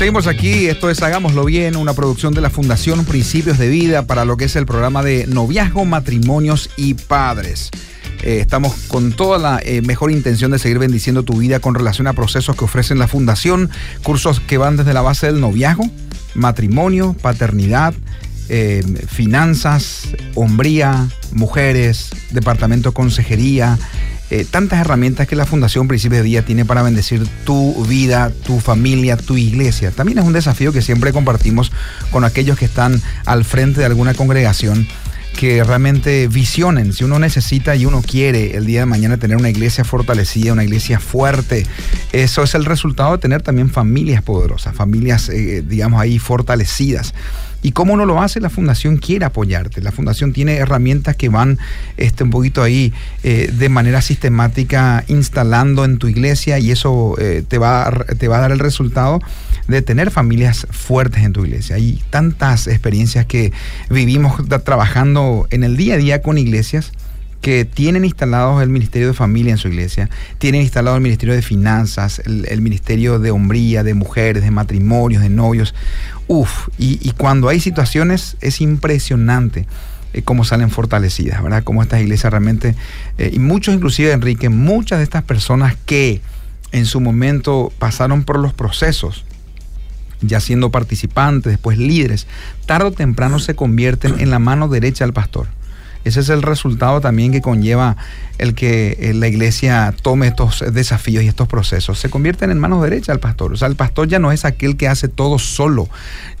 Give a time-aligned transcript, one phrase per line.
[0.00, 0.66] Seguimos aquí.
[0.66, 4.46] Esto es Hagámoslo Bien, una producción de la Fundación Principios de Vida para lo que
[4.46, 7.68] es el programa de noviazgo, matrimonios y padres.
[8.22, 12.06] Eh, estamos con toda la eh, mejor intención de seguir bendiciendo tu vida con relación
[12.06, 13.68] a procesos que ofrecen la Fundación,
[14.02, 15.84] cursos que van desde la base del noviazgo,
[16.34, 17.92] matrimonio, paternidad,
[18.48, 23.78] eh, finanzas, hombría, mujeres, departamento de consejería,
[24.30, 28.60] eh, tantas herramientas que la Fundación Principio de Día tiene para bendecir tu vida, tu
[28.60, 29.90] familia, tu iglesia.
[29.90, 31.72] También es un desafío que siempre compartimos
[32.10, 34.86] con aquellos que están al frente de alguna congregación
[35.38, 39.48] que realmente visionen, si uno necesita y uno quiere el día de mañana tener una
[39.48, 41.66] iglesia fortalecida, una iglesia fuerte,
[42.12, 47.14] eso es el resultado de tener también familias poderosas, familias, eh, digamos, ahí fortalecidas.
[47.62, 48.40] ¿Y cómo no lo hace?
[48.40, 49.80] La fundación quiere apoyarte.
[49.80, 51.58] La fundación tiene herramientas que van
[51.96, 57.42] este, un poquito ahí eh, de manera sistemática instalando en tu iglesia y eso eh,
[57.46, 59.20] te, va te va a dar el resultado
[59.68, 61.76] de tener familias fuertes en tu iglesia.
[61.76, 63.52] Hay tantas experiencias que
[63.88, 66.92] vivimos trabajando en el día a día con iglesias
[67.40, 71.42] que tienen instalados el Ministerio de Familia en su iglesia, tienen instalado el Ministerio de
[71.42, 75.74] Finanzas, el, Ministerio de Hombría, de Mujeres, de Matrimonios, de Novios.
[76.26, 79.66] Uf, y, cuando hay situaciones es impresionante
[80.12, 81.64] eh, cómo salen fortalecidas, ¿verdad?
[81.64, 82.74] Cómo estas iglesias realmente,
[83.16, 86.20] eh, y muchos inclusive, Enrique, muchas de estas personas que
[86.72, 89.24] en su momento pasaron por los procesos,
[90.20, 92.26] ya siendo participantes, después líderes,
[92.66, 95.48] tarde o temprano se convierten en la mano derecha del pastor.
[96.04, 97.96] Ese es el resultado también que conlleva
[98.38, 101.98] el que eh, la iglesia tome estos desafíos y estos procesos.
[101.98, 103.52] Se convierten en manos derechas del pastor.
[103.52, 105.90] O sea, el pastor ya no es aquel que hace todo solo,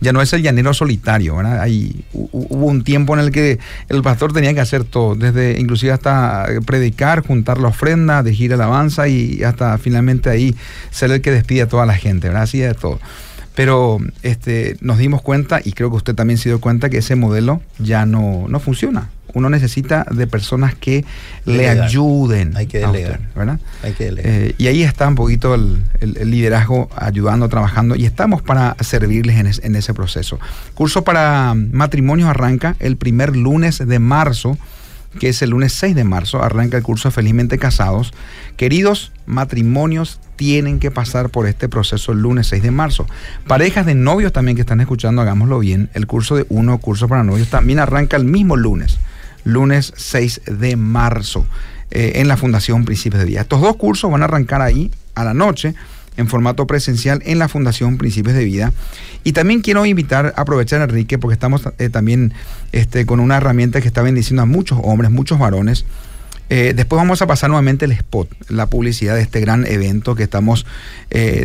[0.00, 1.38] ya no es el llanero solitario.
[1.40, 3.58] Hay, hubo un tiempo en el que
[3.90, 9.08] el pastor tenía que hacer todo, desde inclusive hasta predicar, juntar la ofrenda, dirigir alabanza
[9.08, 10.56] y hasta finalmente ahí
[10.90, 12.28] ser el que despide a toda la gente.
[12.28, 12.44] ¿verdad?
[12.44, 12.98] Así de todo.
[13.54, 17.14] Pero este, nos dimos cuenta, y creo que usted también se dio cuenta, que ese
[17.14, 21.04] modelo ya no, no funciona uno necesita de personas que
[21.44, 22.56] le ayuden.
[22.56, 23.20] Hay que delegar.
[23.34, 23.60] ¿verdad?
[23.82, 24.32] Hay que delegar.
[24.32, 29.76] Eh, y ahí está un poquito el, liderazgo ayudando, trabajando y estamos para servirles en,
[29.76, 30.38] ese proceso.
[30.74, 34.58] Curso para matrimonios arranca el primer lunes de marzo
[35.18, 38.12] que es el lunes 6 de marzo, arranca el curso Felizmente Casados.
[38.56, 43.06] Queridos matrimonios, tienen que pasar por este proceso el lunes 6 de marzo.
[43.48, 45.90] Parejas de novios también que están escuchando, hagámoslo bien.
[45.94, 48.98] El curso de uno, curso para novios, también arranca el mismo lunes
[49.44, 51.46] lunes 6 de marzo
[51.92, 53.40] eh, en la Fundación Principios de Vida.
[53.40, 55.74] Estos dos cursos van a arrancar ahí a la noche
[56.16, 58.72] en formato presencial en la Fundación Principios de Vida.
[59.24, 62.32] Y también quiero invitar, aprovechar Enrique, porque estamos eh, también
[62.70, 65.84] este, con una herramienta que está bendiciendo a muchos hombres, muchos varones.
[66.48, 70.22] Eh, después vamos a pasar nuevamente el spot, la publicidad de este gran evento que
[70.22, 70.66] estamos,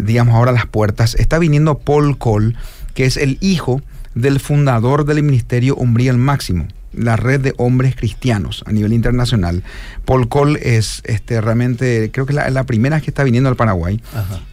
[0.03, 1.15] digamos, ahora a las puertas.
[1.15, 2.55] Está viniendo Paul Cole,
[2.93, 3.81] que es el hijo
[4.13, 6.67] del fundador del Ministerio Umbriel Máximo
[6.97, 9.63] la red de hombres cristianos a nivel internacional.
[10.05, 14.01] Paul Cole es este, realmente, creo que es la, primera que está viniendo al Paraguay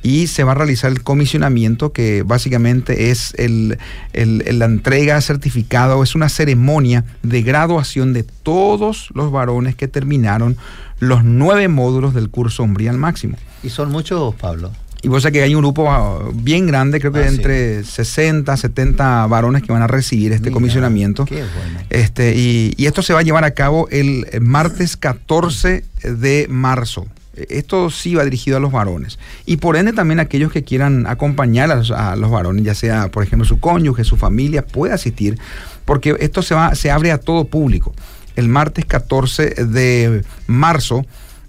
[0.02, 3.78] y se va a realizar el comisionamiento que básicamente es el,
[4.12, 10.56] la entrega certificado, es una ceremonia de graduación de todos los varones que terminaron
[10.98, 13.36] los nueve módulos del curso Hombría al Máximo.
[13.62, 14.72] ¿Y son muchos, Pablo?
[15.04, 18.56] Y vos sabés que hay un grupo ah, bien grande, creo que ah, entre 60,
[18.56, 21.24] 70 varones que van a recibir este comisionamiento.
[21.24, 21.80] Qué bueno.
[21.90, 27.08] Este, y, esto se va a llevar a cabo el martes 14 de marzo.
[27.34, 29.18] Esto sí va dirigido a los varones.
[29.44, 33.08] Y por ende también aquellos que quieran acompañar a los, a los varones, ya sea,
[33.08, 35.36] por ejemplo, su cónyuge, su familia, puede asistir,
[35.84, 37.92] porque esto se, va, se abre a todo público.
[38.36, 41.04] El martes 14 de marzo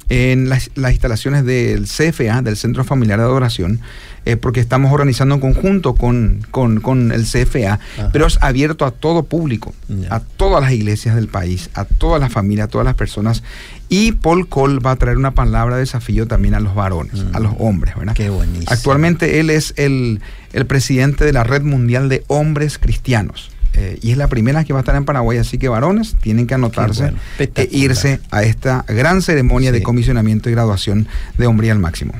[0.09, 3.79] en las, instalaciones del CFA, del Centro Familiar de Adoración,
[4.25, 7.79] eh, porque estamos organizando en conjunto con, con, el CFA,
[8.11, 9.73] pero es abierto a todo público,
[10.09, 13.43] a todas las iglesias del país, a todas las familias, a todas las personas.
[13.89, 17.39] Y Paul Cole va a traer una palabra de desafío también a los varones, a
[17.39, 18.13] los hombres, ¿verdad?
[18.15, 18.71] Qué buenísimo.
[18.71, 20.21] Actualmente él es el,
[20.53, 23.52] el presidente de la Red Mundial de Hombres Cristianos.
[23.73, 26.45] Eh, y es la primera que va a estar en Paraguay, así que varones tienen
[26.45, 31.79] que anotarse e irse a esta gran ceremonia de comisionamiento y graduación de hombría al
[31.79, 32.13] máximo.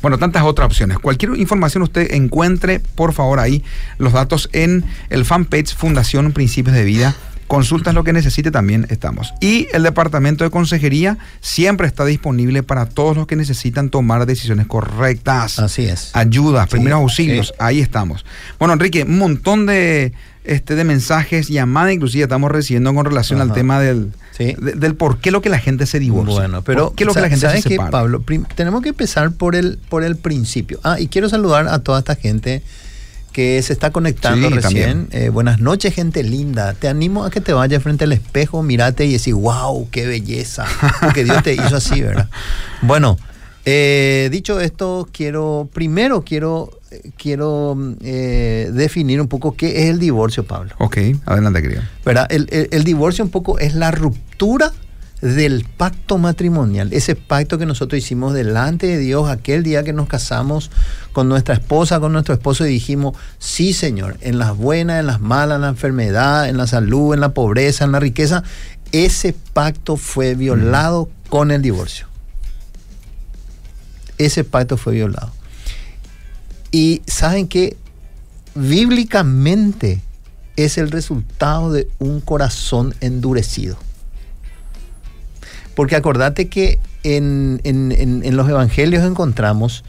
[0.00, 0.98] Bueno, tantas otras opciones.
[0.98, 3.64] Cualquier información usted encuentre, por favor, ahí
[3.98, 7.14] los datos en el fanpage Fundación Principios de Vida
[7.48, 9.34] consultas lo que necesite, también estamos.
[9.40, 14.66] Y el departamento de consejería siempre está disponible para todos los que necesitan tomar decisiones
[14.66, 15.58] correctas.
[15.58, 16.10] Así es.
[16.14, 18.24] Ayuda, primeros auxilios, ahí estamos.
[18.58, 20.12] Bueno, Enrique, un montón de,
[20.48, 25.30] este, de mensajes, llamadas inclusive estamos recibiendo con relación al tema del, del por qué
[25.30, 26.34] lo que la gente se divorcia.
[26.34, 27.90] Bueno, pero qué lo que la gente se separa?
[27.90, 28.24] Pablo,
[28.54, 30.80] tenemos que empezar por el, por el principio.
[30.84, 32.62] Ah, y quiero saludar a toda esta gente
[33.32, 35.08] que se está conectando recién.
[35.12, 36.72] Eh, buenas noches, gente linda.
[36.72, 40.64] Te animo a que te vayas frente al espejo, mirate y decís, wow, qué belleza.
[41.02, 42.30] Porque Dios te hizo así, ¿verdad?
[42.80, 43.18] Bueno,
[43.66, 46.77] eh, dicho esto, quiero, primero quiero,
[47.16, 50.74] quiero eh, definir un poco qué es el divorcio, Pablo.
[50.78, 51.82] Ok, adelante, querido.
[52.04, 52.26] ¿Verdad?
[52.30, 54.72] el divorcio un poco es la ruptura
[55.20, 60.08] del pacto matrimonial, ese pacto que nosotros hicimos delante de Dios aquel día que nos
[60.08, 60.70] casamos
[61.12, 65.20] con nuestra esposa, con nuestro esposo y dijimos, sí Señor, en las buenas, en las
[65.20, 68.44] malas, en la enfermedad, en la salud, en la pobreza, en la riqueza,
[68.92, 72.06] ese pacto fue violado con el divorcio.
[74.18, 75.32] Ese pacto fue violado.
[76.70, 77.76] Y saben que
[78.54, 80.00] bíblicamente
[80.56, 83.76] es el resultado de un corazón endurecido.
[85.74, 87.60] Porque acordate que en,
[88.36, 89.84] los evangelios encontramos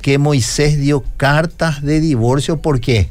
[0.00, 2.58] que Moisés dio cartas de divorcio.
[2.60, 3.08] ¿Por qué?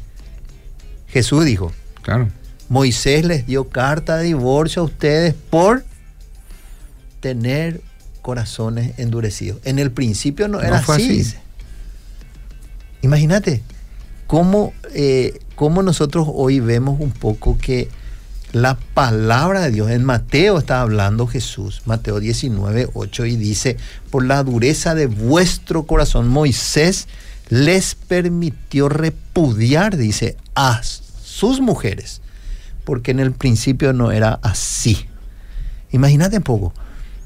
[1.08, 1.72] Jesús dijo.
[2.02, 2.30] Claro.
[2.68, 5.84] Moisés les dio carta de divorcio a ustedes por
[7.20, 7.82] tener
[8.22, 9.60] corazones endurecidos.
[9.64, 11.34] En el principio no, era así.
[13.04, 13.60] Imagínate
[14.26, 17.90] cómo, eh, cómo nosotros hoy vemos un poco que
[18.52, 19.90] la palabra de Dios.
[19.90, 23.76] En Mateo está hablando Jesús, Mateo 19, 8, y dice,
[24.08, 27.06] por la dureza de vuestro corazón, Moisés
[27.50, 32.22] les permitió repudiar, dice, a sus mujeres,
[32.84, 34.96] porque en el principio no era así.
[35.92, 36.72] Imagínate un poco.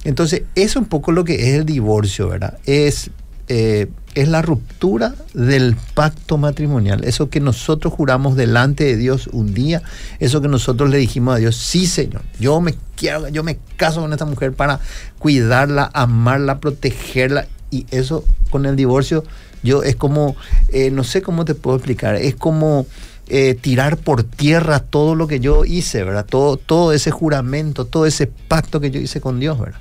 [0.02, 2.58] Entonces, eso es un poco lo que es el divorcio, ¿verdad?
[2.66, 3.12] Es
[3.46, 3.86] eh,
[4.18, 7.04] es la ruptura del pacto matrimonial.
[7.04, 9.82] Eso que nosotros juramos delante de Dios un día,
[10.18, 14.00] eso que nosotros le dijimos a Dios, sí Señor, yo me quiero, yo me caso
[14.00, 14.80] con esta mujer para
[15.20, 17.46] cuidarla, amarla, protegerla.
[17.70, 19.22] Y eso con el divorcio,
[19.62, 20.34] yo es como,
[20.70, 22.86] eh, no sé cómo te puedo explicar, es como
[23.28, 26.26] eh, tirar por tierra todo lo que yo hice, ¿verdad?
[26.26, 29.80] Todo, todo ese juramento, todo ese pacto que yo hice con Dios, ¿verdad?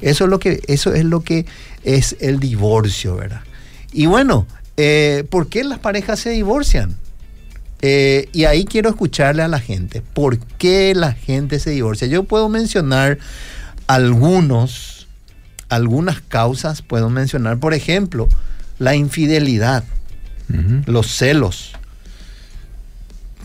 [0.00, 1.46] Eso es lo que, eso es, lo que
[1.84, 3.42] es el divorcio, ¿verdad?
[3.92, 4.46] Y bueno,
[4.76, 6.96] eh, ¿por qué las parejas se divorcian?
[7.82, 10.02] Eh, y ahí quiero escucharle a la gente.
[10.02, 12.06] ¿Por qué la gente se divorcia?
[12.06, 13.18] Yo puedo mencionar
[13.86, 15.08] algunos,
[15.68, 18.28] algunas causas, puedo mencionar, por ejemplo,
[18.78, 19.84] la infidelidad,
[20.86, 21.72] los celos,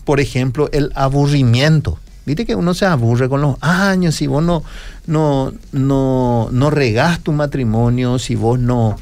[0.04, 1.98] por ejemplo, el aburrimiento.
[2.24, 4.64] Viste que uno se aburre con los años, si vos no,
[5.06, 8.96] no, no, no regás tu matrimonio, si vos no,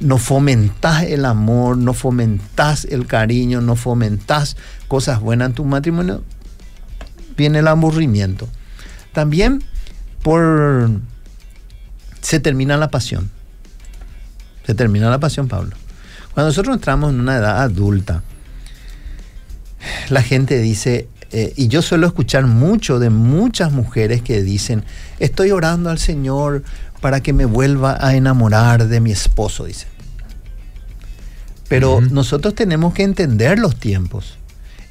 [0.00, 4.56] no fomentás el amor, no fomentás el cariño, no fomentás
[4.88, 6.24] cosas buenas en tu matrimonio,
[7.36, 8.48] viene el aburrimiento.
[9.12, 9.62] También
[10.22, 10.90] por
[12.20, 13.30] se termina la pasión.
[14.66, 15.76] Se termina la pasión, Pablo.
[16.34, 18.22] Cuando nosotros entramos en una edad adulta,
[20.10, 24.84] la gente dice, eh, y yo suelo escuchar mucho de muchas mujeres que dicen,
[25.18, 26.62] estoy orando al Señor
[27.00, 29.89] para que me vuelva a enamorar de mi esposo, dice.
[31.70, 34.36] Pero nosotros tenemos que entender los tiempos.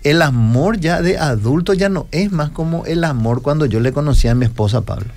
[0.01, 3.91] El amor ya de adulto ya no es más como el amor cuando yo le
[3.91, 5.09] conocí a mi esposa Pablo.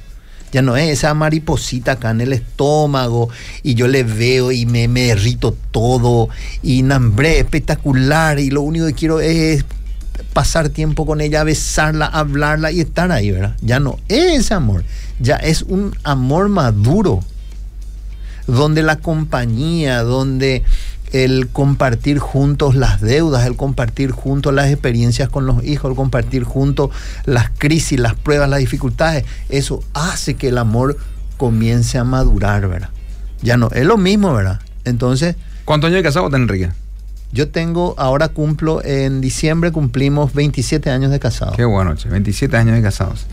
[0.50, 3.28] Ya no es esa mariposita acá en el estómago
[3.62, 6.31] y yo le veo y me, me derrito todo
[6.64, 9.64] y nambré espectacular y lo único que quiero es
[10.33, 13.57] pasar tiempo con ella, besarla, hablarla y estar ahí, ¿verdad?
[13.61, 14.83] Ya no es ese amor,
[15.21, 17.21] ya es un amor maduro,
[18.49, 20.64] donde la compañía, donde
[21.12, 26.45] el compartir juntos las deudas, el compartir juntos las experiencias con los hijos, el compartir
[26.45, 26.90] juntos
[27.25, 30.97] las crisis, las pruebas, las dificultades, eso hace que el amor
[31.37, 32.90] comience a madurar, ¿verdad?
[33.42, 34.61] Ya no, es lo mismo, ¿verdad?
[34.85, 35.37] Entonces...
[35.64, 36.71] ¿Cuántos años de casado Enrique?
[37.33, 41.52] Yo tengo, ahora cumplo, en diciembre cumplimos 27 años de casado.
[41.52, 43.26] Qué bueno, che, 27 años de casados.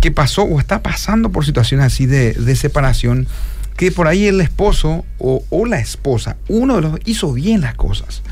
[0.00, 3.26] que pasó o está pasando por situaciones así de, separación
[3.76, 7.74] que por ahí el esposo o, o, la esposa, uno de los hizo bien las
[7.74, 8.22] cosas.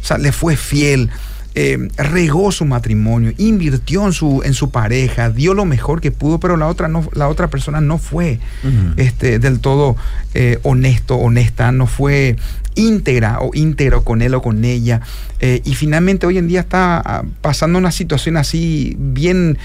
[0.00, 1.10] O sea, le fue fiel,
[1.54, 6.40] eh, regó su matrimonio, invirtió en su, en su pareja, dio lo mejor que pudo,
[6.40, 8.38] pero la otra, no, la otra persona no fue
[8.96, 9.96] este, del todo
[10.32, 12.36] eh, honesto, honesta, no fue
[12.74, 15.02] íntegra o íntegro con él o con ella.
[15.40, 19.58] Eh, y finalmente hoy en día está ah, pasando una situación así bien,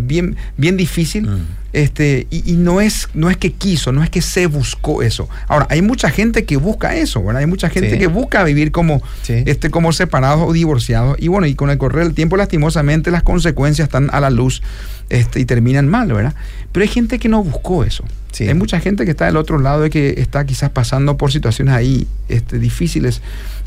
[0.00, 1.28] bien, bien difícil.
[1.28, 1.46] Mm.
[1.72, 5.28] Este, y, no, es, no es que quiso, no es que se buscó eso.
[5.46, 7.40] Ahora, hay mucha gente que busca eso, ¿verdad?
[7.40, 11.16] Hay mucha gente que busca vivir como, este, como separados o divorciados.
[11.18, 14.62] Y bueno, y con el correr del tiempo, lastimosamente, las consecuencias están a la luz
[15.10, 16.34] este, y terminan mal, ¿verdad?
[16.72, 18.04] Pero hay gente que no buscó eso.
[18.38, 21.74] Hay mucha gente que está del otro lado y que está quizás pasando por situaciones
[21.74, 23.22] ahí este, difíciles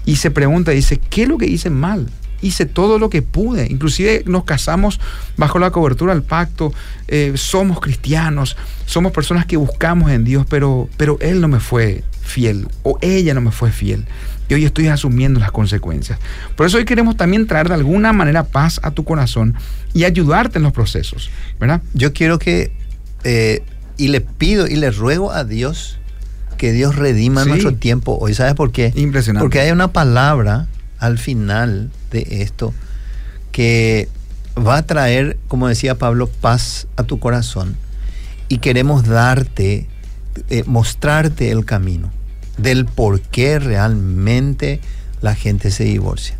[0.06, 2.08] y se pregunta, dice, ¿qué es lo que hice mal?
[2.42, 5.00] Hice todo lo que pude, inclusive nos casamos
[5.38, 6.74] bajo la cobertura del pacto,
[7.08, 8.56] eh, somos cristianos,
[8.86, 13.34] somos personas que buscamos en Dios, pero, pero Él no me fue fiel o ella
[13.34, 14.06] no me fue fiel.
[14.48, 16.18] Y hoy estoy asumiendo las consecuencias.
[16.56, 19.56] Por eso hoy queremos también traer de alguna manera paz a tu corazón
[19.94, 21.30] y ayudarte en los procesos,
[21.60, 21.82] ¿verdad?
[21.94, 22.72] Yo quiero que,
[23.24, 23.62] eh,
[23.98, 26.00] y le pido y le ruego a Dios
[26.58, 28.34] que Dios redima nuestro tiempo hoy.
[28.34, 28.92] ¿Sabes por qué?
[28.96, 29.44] Impresionante.
[29.44, 30.68] Porque hay una palabra
[31.00, 32.74] al final de esto
[33.52, 34.10] que
[34.58, 37.76] va a traer, como decía Pablo, paz a tu corazón.
[38.48, 39.88] Y queremos darte,
[40.50, 42.12] eh, mostrarte el camino
[42.58, 44.82] del por qué realmente
[45.22, 46.39] la gente se divorcia.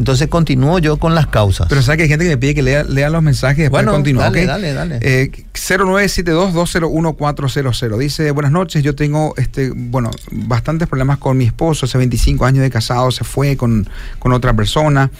[0.00, 1.66] Entonces continúo yo con las causas.
[1.68, 4.02] Pero sabes que hay gente que me pide que lea, lea los mensajes después bueno,
[4.02, 4.98] Dale, dale, dale.
[5.02, 7.98] Eh, 0972-201-400.
[7.98, 12.62] Dice, buenas noches, yo tengo este, bueno, bastantes problemas con mi esposo, hace 25 años
[12.62, 13.86] de casado, se fue con,
[14.22, 15.10] otra persona.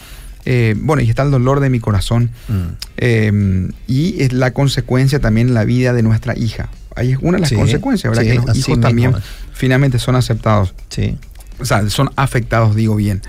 [0.46, 2.30] Eh, bueno, y está el dolor de mi corazón.
[2.48, 2.68] Mm.
[2.96, 6.70] Eh, y es la consecuencia también en la vida de nuestra hija.
[6.96, 8.32] Ahí es una de las consecuencias, ¿verdad?
[8.32, 9.14] que los hijos también
[9.52, 10.72] finalmente son aceptados.
[10.88, 11.18] Sí.
[11.58, 13.20] O sea, son afectados, digo bien.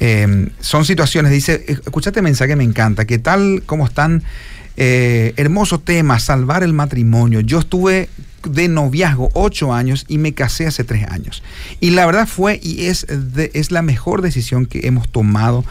[0.00, 4.22] Em, son situaciones, dice, escuchate mensaje, me encanta, que tal como están,
[4.76, 7.40] eh, hermoso tema, salvar el matrimonio.
[7.40, 8.08] Yo estuve
[8.48, 11.42] de noviazgo ocho años y me casé hace tres años.
[11.80, 13.06] Y la verdad fue y es,
[13.52, 15.64] es la mejor decisión que hemos tomado.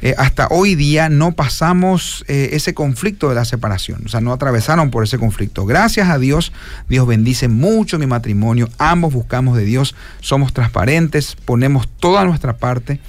[0.00, 4.32] Eh, hasta hoy día no pasamos eh, ese conflicto de la separación, o sea, no
[4.32, 5.66] atravesaron por ese conflicto.
[5.66, 6.52] Gracias a Dios,
[6.88, 13.00] Dios bendice mucho mi matrimonio, ambos buscamos de Dios, somos transparentes, ponemos toda nuestra parte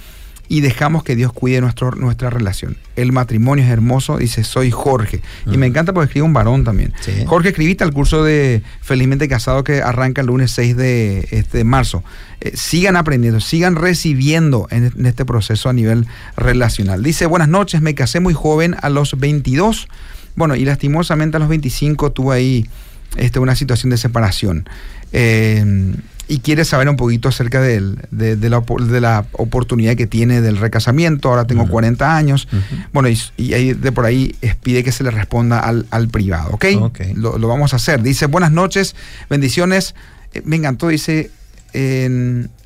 [0.50, 2.76] y dejamos que Dios cuide nuestro, nuestra relación.
[2.96, 5.22] El matrimonio es hermoso, dice, soy Jorge.
[5.46, 6.92] Y me encanta porque escribe un varón también.
[7.26, 12.02] Jorge, escribiste al curso de Felizmente Casado que arranca el lunes 6 de este, marzo.
[12.40, 17.04] Eh, sigan aprendiendo, sigan recibiendo en, este proceso a nivel relacional.
[17.04, 19.86] Dice, buenas noches, me casé muy joven a los 22.
[20.34, 22.66] Bueno, y lastimosamente a los 25 tuve ahí
[23.14, 24.68] este, una situación de separación.
[25.12, 25.94] Eh,
[26.30, 31.28] y quiere saber un poquito acerca de, la, de, la, oportunidad que tiene del recasamiento.
[31.28, 32.46] Ahora tengo 40 años.
[32.92, 36.66] Bueno, y, ahí de por ahí pide que se le responda al, privado, ¿ok?
[36.82, 37.14] okay.
[37.14, 38.00] Lo, vamos a hacer.
[38.02, 38.94] Dice, buenas noches,
[39.28, 39.96] bendiciones.
[40.32, 41.32] Eh, me encantó, dice,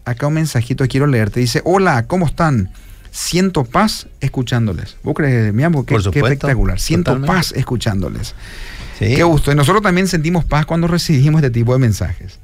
[0.04, 1.40] acá un mensajito quiero leerte.
[1.40, 2.68] Dice, hola, ¿cómo están?
[3.12, 4.98] Siento paz escuchándoles.
[5.02, 5.86] ¿Vos crees, mi amor?
[5.86, 6.78] Qué, qué espectacular.
[6.78, 8.34] Siento paz escuchándoles.
[8.98, 9.50] Qué gusto.
[9.50, 12.40] Y nosotros también sentimos paz cuando recibimos este tipo de mensajes.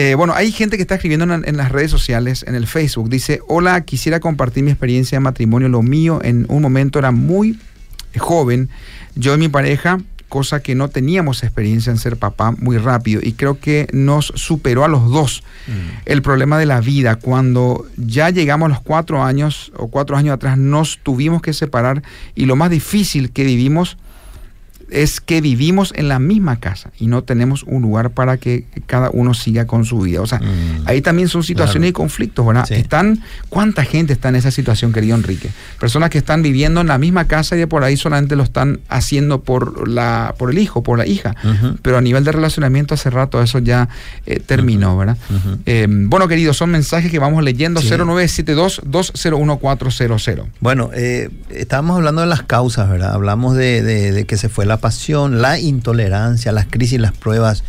[0.00, 3.10] Eh, bueno, hay gente que está escribiendo en, las redes sociales, en el Facebook.
[3.10, 5.68] Dice, hola, quisiera compartir mi experiencia de matrimonio.
[5.68, 7.58] Lo mío en un momento era muy
[8.16, 8.68] joven.
[9.16, 13.22] Yo y mi pareja, cosa que no teníamos experiencia en ser papá muy rápido.
[13.24, 16.02] Y creo que nos superó a los dos mm.
[16.06, 17.16] el problema de la vida.
[17.16, 22.04] Cuando ya llegamos a los cuatro años o cuatro años atrás, nos tuvimos que separar.
[22.36, 23.96] Y lo más difícil que vivimos
[24.90, 29.10] es que vivimos en la misma casa y no tenemos un lugar para que cada
[29.12, 30.22] uno siga con su vida.
[30.22, 30.86] O sea, Mm.
[30.86, 32.64] ahí también son situaciones y conflictos, ¿verdad?
[32.66, 32.74] Sí.
[32.74, 35.50] Están, ¿cuánta gente está en esa situación, querido Enrique?
[35.78, 38.80] Personas que están viviendo en la misma casa y de por ahí solamente lo están
[38.88, 41.34] haciendo por la, por el hijo, por la hija.
[41.82, 43.88] Pero a nivel de relacionamiento hace rato eso ya
[44.26, 45.16] eh, terminó, ¿verdad?
[45.66, 47.80] Eh, bueno, queridos, son mensajes que vamos leyendo.
[47.80, 47.88] Sí.
[47.88, 50.46] 0972-201-400.
[50.60, 53.12] Bueno, eh, estábamos hablando de las causas, ¿verdad?
[53.12, 57.62] Hablamos de, de- de que se fue la pasión, la intolerancia, las crisis, las pruebas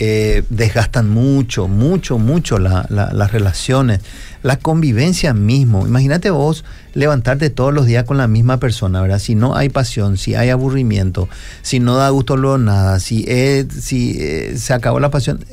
[0.00, 4.00] eh, desgastan mucho, mucho, mucho la- la- las relaciones,
[4.42, 5.86] la convivencia mismo.
[5.86, 9.20] Imagínate vos levantarte todos los días con la misma persona, ¿verdad?
[9.20, 11.28] Si no hay pasión, si hay aburrimiento,
[11.62, 15.44] si no da gusto luego nada, si, eh, si eh, se acabó la pasión,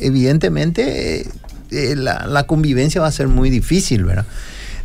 [0.00, 1.26] evidentemente
[1.70, 4.26] la, la convivencia va a ser muy difícil, ¿verdad?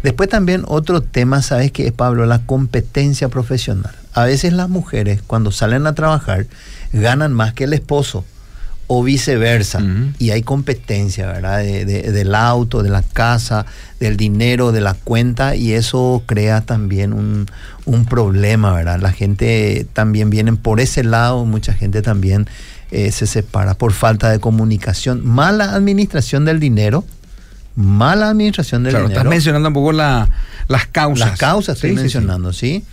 [0.03, 2.25] Después también otro tema, ¿sabes qué es, Pablo?
[2.27, 3.94] La competencia profesional.
[4.17, 6.47] A veces las mujeres cuando salen a trabajar
[6.93, 8.25] ganan más que el esposo
[8.89, 9.81] o viceversa.
[10.17, 11.59] Y hay competencia, ¿verdad?
[11.59, 13.65] De- de- del auto, de la casa,
[14.00, 17.47] del dinero, de la cuenta y eso crea también un,
[17.86, 19.00] un problema, ¿verdad?
[19.01, 22.47] La gente también viene por ese lado, mucha gente también
[22.91, 27.03] eh, se separa por falta de comunicación, mala administración del dinero.
[27.75, 29.19] Mala administración del Claro, dinero.
[29.21, 30.29] estás mencionando un poco la-
[30.69, 31.29] las causas.
[31.31, 32.01] Las causas estoy Sí, sí, sí.
[32.03, 32.83] mencionando, ¿sí?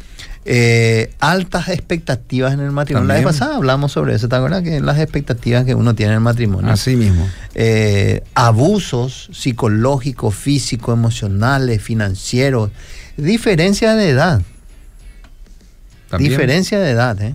[0.47, 3.09] Eh, altas expectativas en el matrimonio.
[3.09, 3.39] La vez También.
[3.39, 4.63] pasada hablamos sobre eso, ¿te acuerdas?
[4.63, 6.71] Que las expectativas que uno tiene en el matrimonio.
[6.71, 7.27] Así mismo.
[7.55, 12.71] Eh, abusos psicológicos, físicos, emocionales, financieros.
[13.17, 14.43] Diferencia de edad.
[16.11, 16.31] También.
[16.31, 17.35] Diferencia de edad, ¿eh?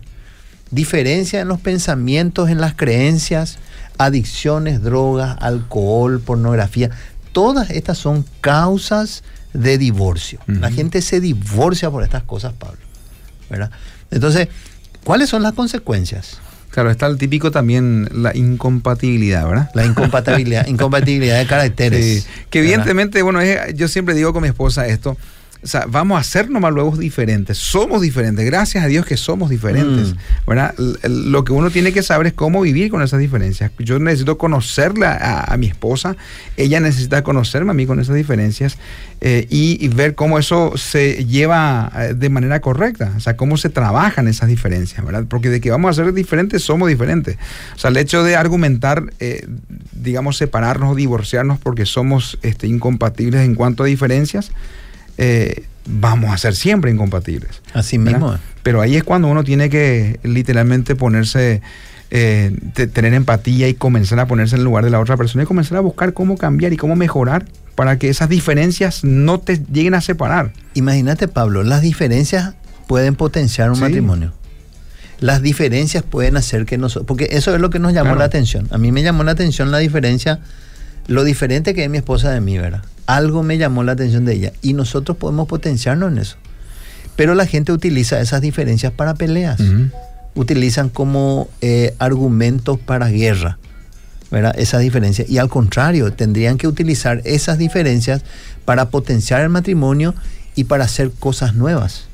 [0.69, 3.57] Diferencia en los pensamientos, en las creencias,
[3.97, 6.91] adicciones, drogas, alcohol, pornografía.
[7.31, 9.23] Todas estas son causas
[9.53, 10.39] de divorcio.
[10.45, 12.88] La gente se divorcia por estas cosas, Pablo.
[13.49, 13.71] ¿Verdad?
[14.11, 14.47] Entonces,
[15.03, 16.39] ¿cuáles son las consecuencias?
[16.71, 19.69] Claro, está el típico también, la incompatibilidad, ¿verdad?
[19.73, 22.05] La incompatibilidad, incompatibilidad de caracteres.
[22.23, 22.73] Sí, que ¿verdad?
[22.73, 25.17] evidentemente, bueno, es- yo siempre digo con mi esposa esto,
[25.61, 29.49] o sea, vamos a ser nomás luego diferentes, somos diferentes, gracias a Dios que somos
[29.49, 30.17] diferentes, Mm.
[30.47, 30.73] ¿verdad?
[31.03, 33.71] Lo que uno tiene que saber es cómo vivir con esas diferencias.
[33.79, 36.15] Yo necesito conocerla a, a mi esposa,
[36.55, 38.77] ella necesita conocerme a mí con esas diferencias
[39.21, 43.57] eh, y, y ver cómo eso se lleva eh, de manera correcta, o sea, cómo
[43.57, 45.25] se trabajan esas diferencias, ¿verdad?
[45.27, 47.37] Porque de que vamos a ser diferentes, somos diferentes.
[47.75, 49.45] O sea, el hecho de argumentar, eh,
[49.91, 54.51] digamos, separarnos o divorciarnos porque somos este, incompatibles en cuanto a diferencias,
[55.19, 57.61] eh, vamos a ser siempre incompatibles.
[57.73, 58.13] Así ¿verdad?
[58.19, 58.37] mismo.
[58.63, 61.61] Pero ahí es cuando uno tiene que literalmente ponerse,
[62.11, 65.43] eh, te- tener empatía y comenzar a ponerse en el lugar de la otra persona
[65.43, 69.57] y comenzar a buscar cómo cambiar y cómo mejorar para que esas diferencias no te
[69.71, 70.51] lleguen a separar.
[70.73, 72.53] Imagínate, Pablo, las diferencias
[72.87, 73.81] pueden potenciar un Sí.
[73.81, 74.33] matrimonio.
[75.19, 78.19] Las diferencias pueden hacer que nosotros, porque eso es lo que nos llamó Claro.
[78.19, 78.67] la atención.
[78.71, 80.39] A mí me llamó la atención la diferencia,
[81.09, 82.83] lo diferente que es mi esposa de mí, ¿verdad?
[83.07, 86.37] Algo me llamó la atención de ella y nosotros podemos potenciarnos en eso.
[87.15, 89.59] Pero la gente utiliza esas diferencias para peleas.
[90.35, 93.57] Utilizan como eh, argumentos para guerra,
[94.29, 94.53] ¿verdad?
[94.57, 95.27] Esas diferencias.
[95.27, 98.21] Y al contrario, tendrían que utilizar esas diferencias
[98.63, 100.13] para potenciar el matrimonio
[100.55, 102.05] y para hacer cosas nuevas.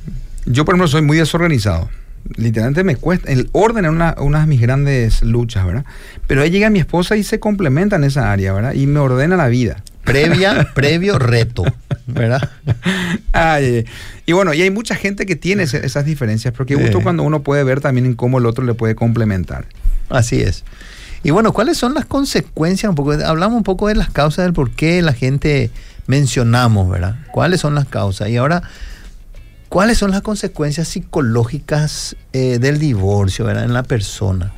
[0.45, 1.89] Yo, por ejemplo, soy muy desorganizado.
[2.35, 3.31] Literalmente me cuesta.
[3.31, 5.85] El orden es una, una de mis grandes luchas, ¿verdad?
[6.27, 8.73] Pero ahí llega mi esposa y se complementa en esa área, ¿verdad?
[8.73, 9.83] Y me ordena la vida.
[10.03, 11.63] Previa, previo reto,
[12.07, 12.49] ¿verdad?
[13.31, 13.85] Ay.
[14.25, 17.43] Y bueno, y hay mucha gente que tiene esas diferencias, pero qué gusto cuando uno
[17.43, 19.65] puede ver también en cómo el otro le puede complementar.
[20.09, 20.63] Así es.
[21.23, 22.87] Y bueno, ¿cuáles son las consecuencias?
[22.87, 25.71] Un poco, hablamos un poco de las causas del por qué la gente
[26.05, 27.15] mencionamos, ¿verdad?
[27.31, 28.29] ¿Cuáles son las causas?
[28.29, 28.61] Y ahora,
[29.75, 33.65] ¿cuáles son las consecuencias psicológicas eh, del divorcio, ¿verdad?
[33.65, 34.53] En la persona,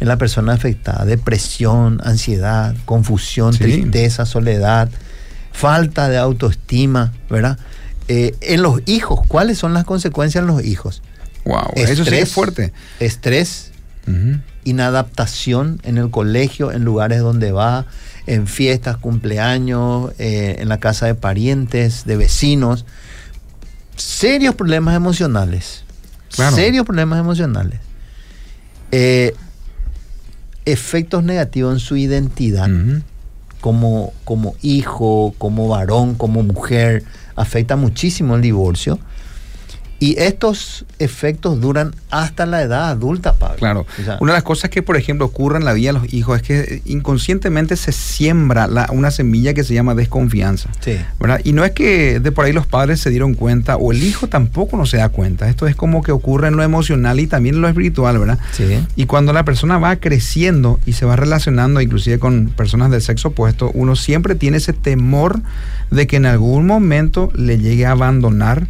[0.00, 1.04] en la persona afectada.
[1.04, 3.58] Depresión, ansiedad, confusión, Sí.
[3.58, 4.88] tristeza, soledad,
[5.52, 7.58] falta de autoestima, ¿verdad?
[8.08, 11.02] Eh, en los hijos, ¿cuáles son las consecuencias en los hijos?
[11.44, 12.72] Wow, eso sí es Estrés, fuerte.
[13.00, 13.70] Estrés,
[14.64, 17.84] inadaptación en el colegio, en lugares donde va,
[18.26, 22.86] en fiestas, cumpleaños, eh, en la casa de parientes, de vecinos.
[23.96, 25.84] Serios problemas emocionales.
[26.30, 26.56] Claro.
[26.56, 27.80] Serios problemas emocionales.
[28.90, 29.34] Eh,
[30.64, 32.68] efectos negativos en su identidad
[33.60, 37.04] como, como hijo, como varón, como mujer,
[37.36, 38.98] afecta muchísimo el divorcio.
[40.04, 43.56] Y estos efectos duran hasta la edad adulta, Pablo.
[43.56, 43.86] Claro.
[44.20, 46.42] una de las cosas que, por ejemplo, ocurre en la vida de los hijos es
[46.42, 50.68] que inconscientemente se siembra una semilla que se llama desconfianza.
[50.80, 50.98] Sí.
[51.18, 51.40] ¿verdad?
[51.42, 54.26] Y no es que de por ahí los padres se dieron cuenta o el hijo
[54.26, 55.48] tampoco no se da cuenta.
[55.48, 58.38] Esto es como que ocurre en lo emocional y también en lo espiritual, ¿verdad?
[58.52, 58.64] Sí.
[58.96, 63.28] Y cuando la persona va creciendo y se va relacionando inclusive con personas del sexo
[63.28, 65.40] opuesto, uno siempre tiene ese temor
[65.90, 68.66] de que en algún momento le llegue a abandonar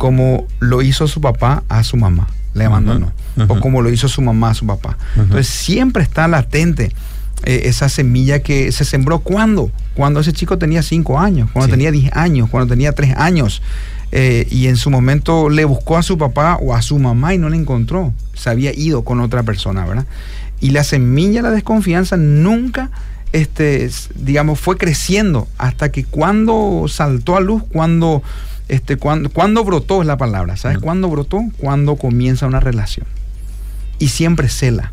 [0.00, 3.12] como lo hizo su papá a su mamá, le abandonó,
[3.48, 4.96] o como lo hizo su mamá a su papá.
[5.14, 6.90] Entonces siempre está latente
[7.44, 11.90] eh, esa semilla que se sembró cuando, cuando ese chico tenía 5 años, cuando tenía
[11.90, 13.60] 10 años, cuando tenía 3 años.
[14.10, 17.38] Eh, y en su momento le buscó a su papá o a su mamá y
[17.38, 18.14] no le encontró.
[18.32, 20.06] Se había ido con otra persona, ¿verdad?
[20.60, 22.90] Y la semilla, la desconfianza, nunca,
[23.32, 28.22] este, digamos, fue creciendo hasta que cuando saltó a luz, cuando
[28.70, 30.56] este, ¿cuándo, brotó es la palabra?
[30.56, 31.42] ¿Sabes cuándo brotó?
[31.58, 33.04] Cuando comienza una relación.
[33.98, 34.92] Y siempre cela.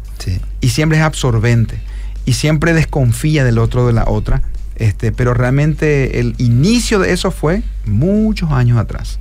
[0.62, 1.80] Y siempre es absorbente.
[2.26, 4.42] Y siempre desconfía del otro de la otra.
[4.78, 9.20] Este, pero realmente el inicio de eso fue muchos años atrás.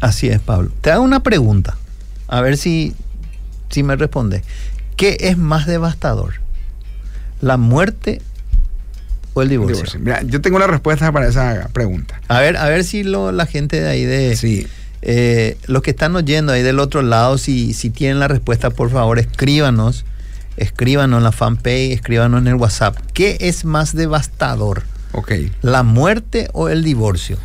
[0.00, 0.70] Así es, Pablo.
[0.80, 1.76] Te hago una pregunta.
[2.28, 2.94] A ver si,
[3.70, 4.44] si me responde.
[4.96, 6.34] ¿Qué es más devastador?
[7.40, 8.22] ¿La muerte
[9.34, 10.00] o el divorcio?
[10.26, 12.20] yo tengo la respuesta para esa pregunta.
[12.28, 14.36] A ver, a ver si lo, la gente de ahí de...
[14.36, 14.66] Sí.
[15.06, 18.90] Eh, los que están oyendo ahí del otro lado, si, si tienen la respuesta, por
[18.90, 20.06] favor, escríbanos.
[20.56, 22.96] Escríbanos en la fanpage, escríbanos en el WhatsApp.
[23.12, 24.84] ¿Qué es más devastador?
[25.12, 25.32] Ok.
[25.62, 27.36] ¿La muerte o el divorcio?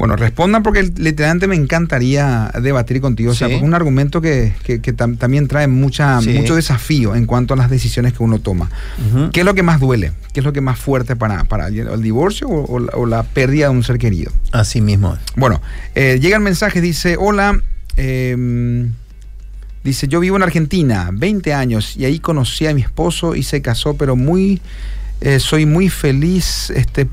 [0.00, 3.32] Bueno, respondan porque literalmente me encantaría debatir contigo.
[3.32, 4.54] O sea, es un argumento que,
[5.18, 8.70] también trae mucha, mucho desafío en cuanto a las decisiones que uno toma.
[9.30, 10.12] ¿Qué es lo que más duele?
[10.32, 13.84] ¿Qué es lo que más fuerte para, para el divorcio o, la, pérdida de un
[13.84, 14.32] ser querido?
[14.52, 15.18] Así mismo.
[15.36, 15.60] Bueno,
[15.94, 17.60] eh, llega el mensaje, dice, hola,
[17.98, 18.92] em,
[19.84, 23.60] dice, yo vivo en Argentina, 20 años, y ahí conocí a mi esposo y se
[23.60, 24.62] casó, pero muy,
[25.20, 27.06] eh, soy muy feliz, este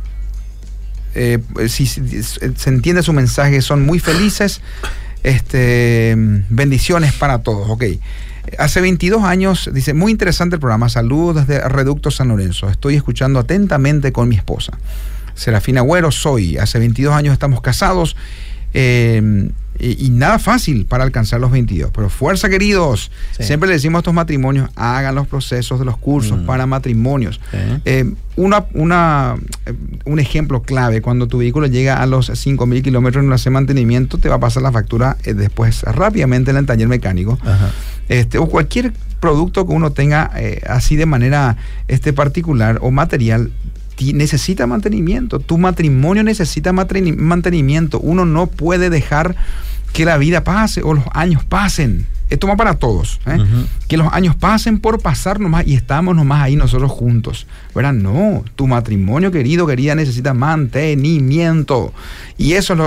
[1.17, 4.61] eh, si, se entiende su mensaje, son muy felices.
[5.23, 6.15] Este,
[6.49, 7.83] bendiciones para todos, ok.
[8.59, 13.39] Hace 22 años, dice, muy interesante el programa, saludos desde Reducto San Lorenzo, estoy escuchando
[13.39, 14.77] atentamente con mi esposa.
[15.35, 18.15] Serafina Agüero soy, hace 22 años estamos casados
[18.73, 19.49] eh,
[19.79, 21.91] y, nada fácil para alcanzar los 22.
[21.93, 23.11] Pero fuerza, queridos.
[23.39, 26.45] Siempre le decimos a estos matrimonios, hagan los procesos de los cursos mm.
[26.45, 27.39] para matrimonios.
[27.85, 29.73] Eh, una, una, eh,
[30.05, 34.29] un ejemplo clave, cuando tu vehículo llega a los 5.000 kilómetros en hace mantenimiento, te
[34.29, 37.37] va a pasar la factura después rápidamente en el taller mecánico.
[38.09, 40.31] Este, o cualquier producto que uno tenga
[40.67, 43.51] así de manera este, particular o material,
[44.13, 47.99] necesita mantenimiento, tu matrimonio necesita mantenimiento.
[47.99, 49.35] Uno no puede dejar
[49.93, 52.05] que la vida pase o los años pasen.
[52.29, 53.21] Esto va para todos.
[53.25, 53.37] ¿eh?
[53.87, 57.47] Que los años pasen por pasar nomás y estamos nomás ahí nosotros juntos.
[57.73, 57.93] ¿Verdad?
[57.93, 61.93] No, tu matrimonio querido, querida, necesita mantenimiento.
[62.37, 62.77] Y esos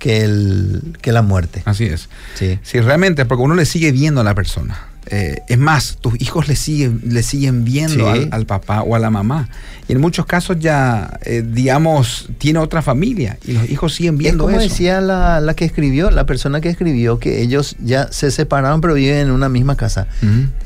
[0.00, 1.62] que, el, que la muerte.
[1.64, 2.08] Así es.
[2.34, 2.58] Sí.
[2.62, 4.90] sí, realmente, porque uno le sigue viendo a la persona.
[5.06, 9.10] Eh, es más, tus hijos le siguen, le siguen viendo al, papá o a la
[9.10, 9.48] mamá.
[9.88, 14.48] Y en muchos casos ya, eh, digamos, tiene otra familia y los hijos siguen viendo
[14.48, 18.80] es como decía la, que escribió, la persona que escribió que ellos ya se separaron
[18.80, 20.06] pero viven en una misma casa.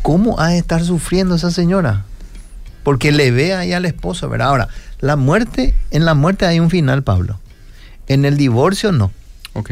[0.03, 2.05] ¿Cómo ha de estar sufriendo esa señora?
[2.83, 4.49] Porque le ve ahí al esposo, ¿verdad?
[4.49, 4.69] Ahora,
[5.01, 7.39] la muerte, en la muerte hay un final, Pablo.
[8.09, 9.11] En el divorcio no.
[9.55, 9.71] Ok.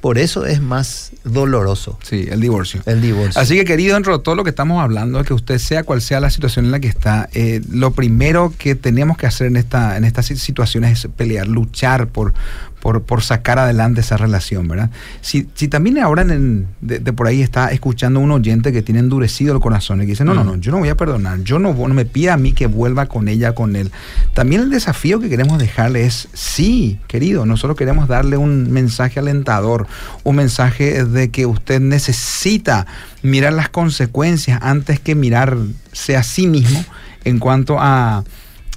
[0.00, 1.98] Por eso es más doloroso.
[2.02, 2.80] Sí, el divorcio.
[2.86, 3.38] El divorcio.
[3.38, 6.20] Así que querido, dentro de todo lo que estamos hablando, que usted sea cual sea
[6.20, 9.98] la situación en la que está, eh, lo primero que tenemos que hacer en, esta,
[9.98, 12.32] en estas situaciones es pelear, luchar por,
[12.80, 14.90] por, por, sacar adelante esa relación, ¿verdad?
[15.20, 19.54] Si, si también ahora en, de, por ahí está escuchando un oyente que tiene endurecido
[19.54, 21.74] el corazón y que dice, no, no, no, yo no voy a perdonar, yo no,
[21.74, 23.90] no me pida a mí que vuelva con ella, con él.
[24.34, 29.86] También el desafío que queremos dejarle es, sí, querido, nosotros queremos darle un mensaje alentador,
[30.24, 32.86] un mensaje de que usted necesita
[33.22, 36.84] mirar las consecuencias antes que mirarse a sí mismo
[37.24, 38.24] en cuanto a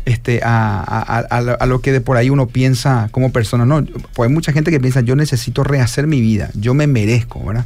[0.06, 3.66] este, a, lo que de por ahí uno piensa como persona.
[3.66, 7.44] No, pues hay mucha gente que piensa, yo necesito rehacer mi vida, yo me merezco,
[7.46, 7.66] ¿verdad?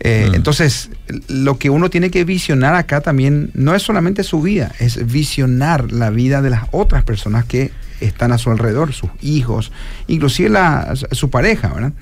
[0.00, 0.34] Eh, mm.
[0.34, 0.90] Entonces,
[1.28, 5.90] lo que uno tiene que visionar acá también no es solamente su vida, es visionar
[5.92, 9.72] la vida de las otras personas que están a su alrededor, sus hijos,
[10.06, 11.92] inclusive la, su pareja, ¿verdad?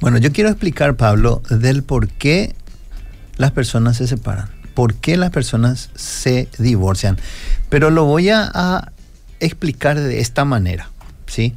[0.00, 2.54] Bueno, yo quiero explicar, Pablo, del por qué
[3.36, 7.18] las personas se separan por qué las personas se divorcian.
[7.72, 8.92] Pero lo voy a,
[9.40, 10.90] explicar de esta manera,
[11.26, 11.54] ¿sí?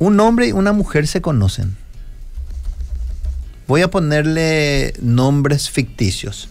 [0.00, 1.76] Un hombre y una mujer se conocen.
[3.68, 6.48] Voy a ponerle nombres ficticios.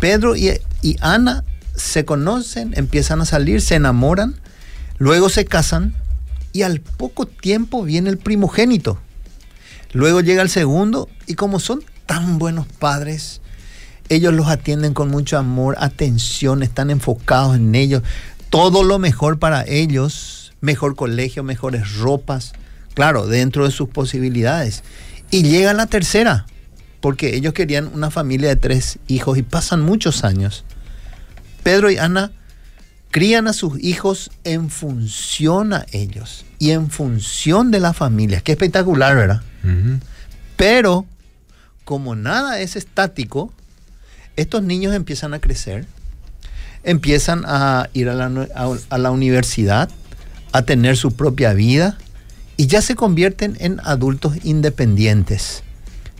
[0.00, 1.44] Pedro y, y Ana
[1.76, 4.36] se conocen, empiezan a salir, se enamoran,
[4.96, 5.94] luego se casan
[6.54, 8.98] y al poco tiempo viene el primogénito.
[9.92, 13.42] Luego llega el segundo y como son tan buenos padres,
[14.08, 18.02] ellos los atienden con mucho amor, atención, están enfocados en ellos.
[18.50, 22.52] Todo lo mejor para ellos, mejor colegio, mejores ropas,
[22.94, 24.84] claro, dentro de sus posibilidades.
[25.30, 26.46] Y llega la tercera,
[27.00, 30.64] porque ellos querían una familia de tres hijos y pasan muchos años.
[31.62, 32.30] Pedro y Ana
[33.10, 38.40] crían a sus hijos en función a ellos y en función de la familia.
[38.40, 39.42] Qué espectacular, ¿verdad?
[40.56, 41.06] Pero
[41.84, 43.52] como nada es estático,
[44.36, 45.86] estos niños empiezan a crecer,
[46.82, 49.88] empiezan a ir a la, universidad,
[50.52, 51.98] a tener su propia vida
[52.56, 55.62] y ya se convierten en adultos independientes.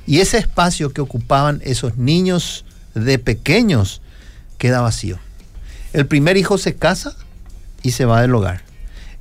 [0.06, 4.00] Y ese espacio que ocupaban esos niños de pequeños
[4.58, 5.18] queda vacío.
[5.92, 7.16] El primer hijo se casa
[7.82, 8.62] y se va del hogar.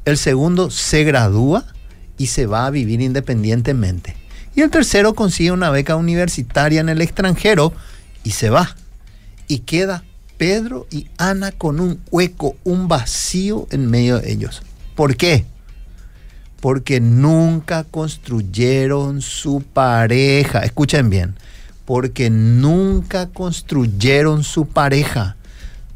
[0.05, 1.65] El segundo se gradúa
[2.17, 4.15] y se va a vivir independientemente.
[4.55, 7.73] Y el tercero consigue una beca universitaria en el extranjero
[8.23, 8.75] y se va
[9.47, 10.03] y queda
[10.37, 14.61] Pedro y Ana con un hueco, un vacío en medio de ellos.
[14.95, 15.45] ¿Por qué?
[16.59, 20.59] Porque nunca construyeron su pareja.
[20.59, 21.35] Escuchen bien.
[21.85, 25.35] Porque nunca construyeron su pareja.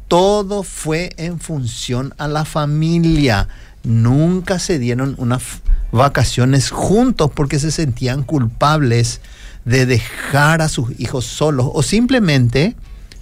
[0.08, 3.48] Todo fue en función a la familia.
[3.82, 5.42] Nunca se dieron unas
[5.92, 9.20] vacaciones juntos porque se sentían culpables
[9.64, 12.76] de dejar a sus hijos solos o simplemente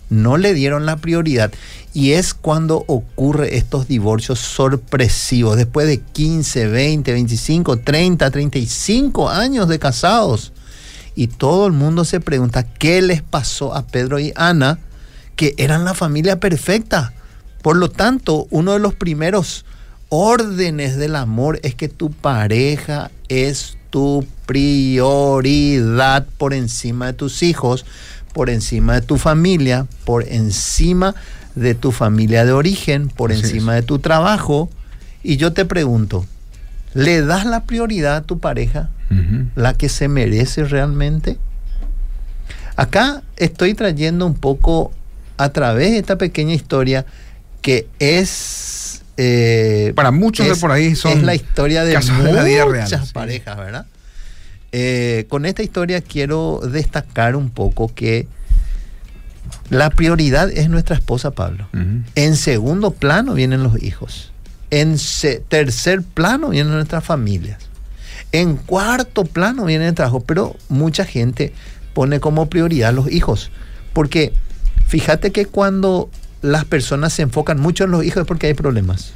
[0.08, 1.52] no le dieron la prioridad.
[1.92, 9.68] Y es cuando ocurre estos divorcios sorpresivos, después de 15, 20, 25, 30, 35 años
[9.68, 10.52] de casados.
[11.14, 14.78] Y todo el mundo se pregunta qué les pasó a Pedro y Ana,
[15.34, 17.14] que eran la familia perfecta.
[17.62, 19.64] Por lo tanto, uno de los primeros
[20.08, 27.84] órdenes del amor es que tu pareja es tu prioridad por encima de tus hijos,
[28.36, 31.14] por encima de tu familia, por encima
[31.54, 34.68] de tu familia de origen, por encima de tu trabajo.
[35.22, 36.26] Y yo te pregunto,
[36.92, 38.90] ¿le das la prioridad a tu pareja,
[39.54, 41.38] la que se merece realmente?
[42.76, 44.92] Acá estoy trayendo un poco
[45.38, 47.06] a través de esta pequeña historia
[47.62, 49.00] que es...
[49.16, 51.12] Eh, Para muchos de por ahí son...
[51.12, 53.86] Es la historia de muchas parejas, ¿verdad?
[54.78, 58.28] Eh, con esta historia quiero destacar un poco que
[59.70, 61.66] la prioridad es nuestra esposa Pablo.
[62.14, 64.32] En segundo plano vienen los hijos.
[64.70, 64.96] En
[65.48, 67.56] tercer plano vienen nuestras familias.
[68.32, 71.54] En cuarto plano viene el trabajo, pero mucha gente
[71.94, 73.50] pone como prioridad los hijos.
[73.94, 74.34] Porque
[74.86, 76.10] fíjate que cuando
[76.42, 79.12] las personas se enfocan mucho en los hijos es porque hay problemas.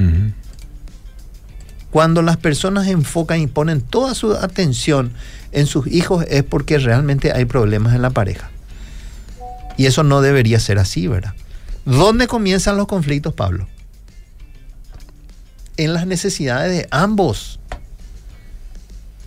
[1.90, 5.12] Cuando las personas enfocan y ponen toda su atención
[5.53, 8.50] en sus hijos es porque realmente hay problemas en la pareja.
[9.76, 11.35] Y eso no debería ser así, ¿verdad?
[11.85, 13.66] ¿Dónde comienzan los conflictos, Pablo?
[15.76, 17.59] En las necesidades de ambos.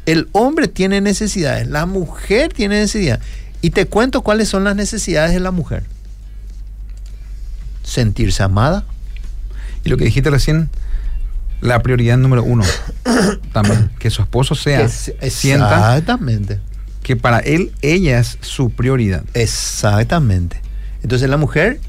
[0.05, 3.23] El hombre tiene necesidades, la mujer tiene necesidades.
[3.61, 5.83] Y te cuento cuáles son las necesidades de la mujer.
[7.83, 8.85] Sentirse amada.
[9.83, 10.69] Y lo que dijiste recién,
[11.63, 12.63] la prioridad número uno
[13.53, 14.85] también, que su esposo sea,
[15.19, 16.59] que sienta exactamente.
[17.03, 19.23] que para él, ella es su prioridad.
[19.33, 20.61] Exactamente.
[21.01, 21.79] Entonces la mujer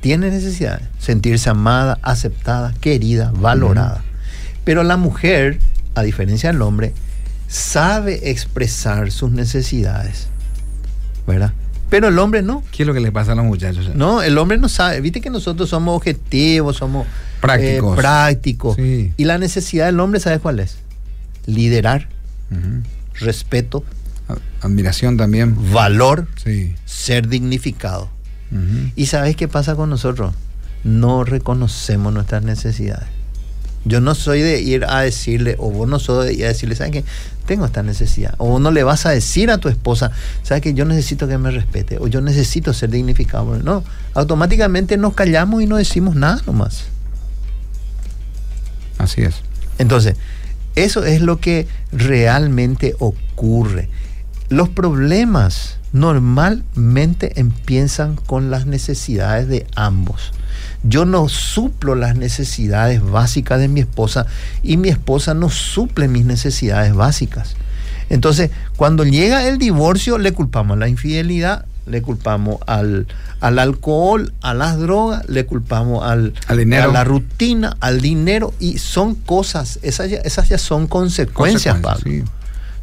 [0.00, 4.04] tiene necesidad de sentirse amada, aceptada, querida, valorada.
[4.64, 5.58] Pero la mujer,
[5.96, 6.92] a diferencia del hombre,
[7.48, 10.28] sabe expresar sus necesidades.
[11.26, 11.52] ¿Verdad?
[11.88, 12.62] Pero el hombre no.
[12.72, 13.94] ¿Qué es lo que le pasa a los muchachos?
[13.94, 15.00] No, el hombre no sabe.
[15.00, 17.06] Viste que nosotros somos objetivos, somos
[17.40, 17.92] prácticos.
[17.92, 18.78] Eh, prácticos.
[18.78, 20.78] Y la necesidad del hombre, ¿sabes cuál es?
[21.46, 22.08] Liderar,
[23.14, 23.84] respeto,
[24.60, 26.74] admiración también, valor, sí.
[26.84, 28.10] ser dignificado.
[28.94, 30.32] ¿Y sabes qué pasa con nosotros?
[30.84, 33.08] No reconocemos nuestras necesidades.
[33.84, 36.74] Yo no soy de ir a decirle, o vos no soy de ir a decirle,
[36.74, 37.04] ¿sabes qué?
[37.46, 38.34] Tengo esta necesidad.
[38.38, 40.10] O no le vas a decir a tu esposa,
[40.42, 40.74] ¿sabes qué?
[40.74, 43.56] Yo necesito que me respete, o yo necesito ser dignificado.
[43.58, 46.84] No, automáticamente nos callamos y no decimos nada nomás.
[48.98, 49.36] Así es.
[49.78, 50.16] Entonces,
[50.74, 53.88] eso es lo que realmente ocurre.
[54.48, 60.32] Los problemas normalmente empiezan con las necesidades de ambos.
[60.88, 64.26] Yo no suplo las necesidades básicas de mi esposa
[64.62, 67.56] y mi esposa no suple mis necesidades básicas.
[68.08, 73.06] Entonces, cuando llega el divorcio, le culpamos a la infidelidad, le culpamos al,
[73.40, 76.90] al alcohol, a las drogas, le culpamos al, dinero.
[76.90, 82.24] a la rutina, al dinero, y son cosas, esas ya, esas ya son consecuencias, Pablo.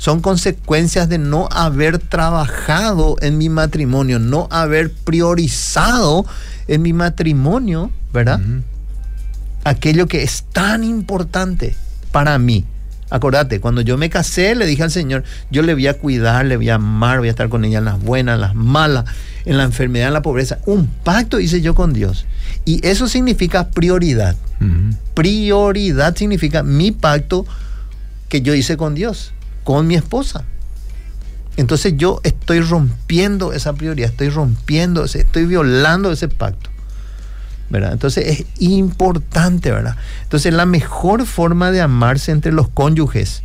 [0.03, 6.25] Son consecuencias de no haber trabajado en mi matrimonio, no haber priorizado
[6.67, 8.41] en mi matrimonio, ¿verdad?
[9.63, 11.77] Aquello que es tan importante
[12.11, 12.65] para mí.
[13.11, 16.57] Acordate, cuando yo me casé, le dije al Señor, yo le voy a cuidar, le
[16.57, 19.05] voy a amar, voy a estar con ella en las buenas, en las malas,
[19.45, 20.57] en la enfermedad, en la pobreza.
[20.65, 22.25] Un pacto hice yo con Dios.
[22.65, 24.35] Y eso significa prioridad.
[25.13, 27.45] Prioridad significa mi pacto
[28.27, 29.32] que yo hice con Dios,
[29.63, 30.45] con mi esposa.
[31.55, 36.69] Entonces yo estoy rompiendo esa prioridad, estoy rompiendo, estoy violando ese pacto.
[37.71, 39.95] Entonces es importante, ¿verdad?
[40.23, 43.41] Entonces la mejor forma de amarse entre los cónyuges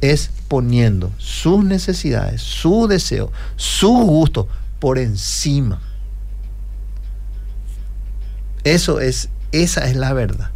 [0.00, 5.80] es poniendo sus necesidades, su deseo, su gusto por encima.
[8.64, 10.50] Eso es, esa es la verdad.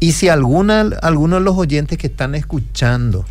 [0.00, 3.24] Y si alguna, alguno de los oyentes que están escuchando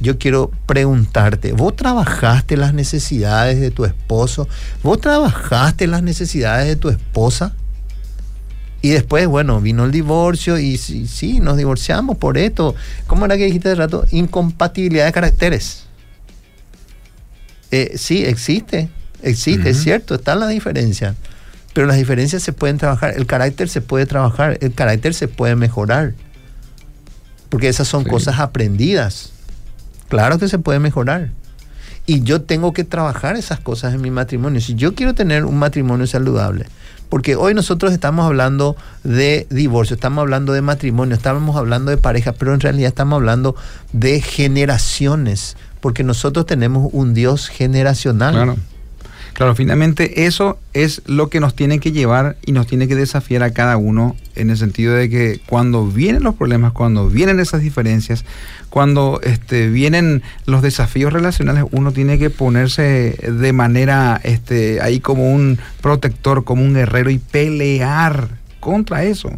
[0.00, 4.48] yo quiero preguntarte, ¿vos trabajaste las necesidades de tu esposo?
[4.82, 7.54] ¿Vos trabajaste las necesidades de tu esposa?
[8.82, 12.74] Y después, bueno, vino el divorcio y sí, sí, nos divorciamos por esto.
[13.06, 14.04] ¿Cómo era que dijiste de rato?
[14.10, 15.84] Incompatibilidad de caracteres.
[17.70, 18.88] Eh, sí, existe,
[19.22, 21.16] existe, es cierto, está la diferencia.
[21.72, 25.56] Pero las diferencias se pueden trabajar, el carácter se puede trabajar, el carácter se puede
[25.56, 26.14] mejorar.
[27.48, 29.32] Porque esas son cosas aprendidas.
[30.08, 31.30] Claro que se puede mejorar.
[32.06, 34.60] Y yo tengo que trabajar esas cosas en mi matrimonio.
[34.60, 36.66] Si yo quiero tener un matrimonio saludable,
[37.08, 42.32] porque hoy nosotros estamos hablando de divorcio, estamos hablando de matrimonio, estamos hablando de pareja,
[42.32, 43.56] pero en realidad estamos hablando
[43.92, 48.34] de generaciones, porque nosotros tenemos un Dios generacional.
[48.34, 48.56] Claro.
[49.36, 53.42] Claro, finalmente eso es lo que nos tiene que llevar y nos tiene que desafiar
[53.42, 57.60] a cada uno en el sentido de que cuando vienen los problemas, cuando vienen esas
[57.60, 58.24] diferencias,
[58.70, 65.30] cuando este, vienen los desafíos relacionales, uno tiene que ponerse de manera este, ahí como
[65.30, 69.28] un protector, como un guerrero y pelear contra eso.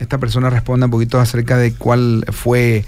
[0.00, 2.84] Esta persona responde un poquito acerca de cuál fue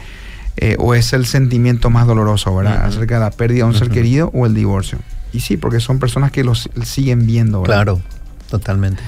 [0.57, 2.87] eh, o es el sentimiento más doloroso, ¿verdad?
[2.87, 4.99] Acerca de la pérdida de un ser querido o el divorcio.
[5.33, 7.62] Y sí, porque son personas que los siguen viendo.
[7.62, 8.01] Claro,
[8.51, 9.03] totalmente.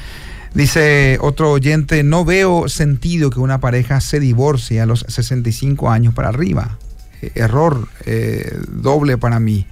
[0.54, 6.12] Dice otro oyente, no veo sentido que una pareja se divorcie a los 65 años
[6.12, 6.76] para arriba.
[7.22, 9.66] Eh, error eh, doble para mí.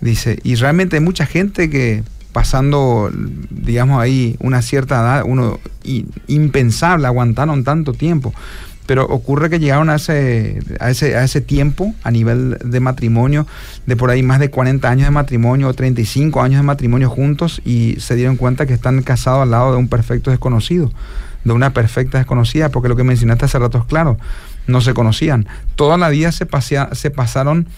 [0.00, 3.10] Dice, y realmente hay mucha gente que pasando,
[3.50, 5.58] digamos ahí, una cierta edad, uno
[6.28, 8.32] impensable, aguantaron tanto tiempo
[8.90, 13.46] pero ocurre que llegaron a ese, a ese, a ese tiempo a nivel de matrimonio,
[13.86, 17.62] de por ahí más de 40 años de matrimonio o 35 años de matrimonio juntos
[17.64, 20.90] y se dieron cuenta que están casados al lado de un perfecto desconocido,
[21.44, 24.18] de una perfecta desconocida, porque lo que mencionaste hace rato es claro,
[24.66, 25.46] no se conocían.
[25.76, 26.48] Toda la vida se,
[26.90, 27.68] se pasaron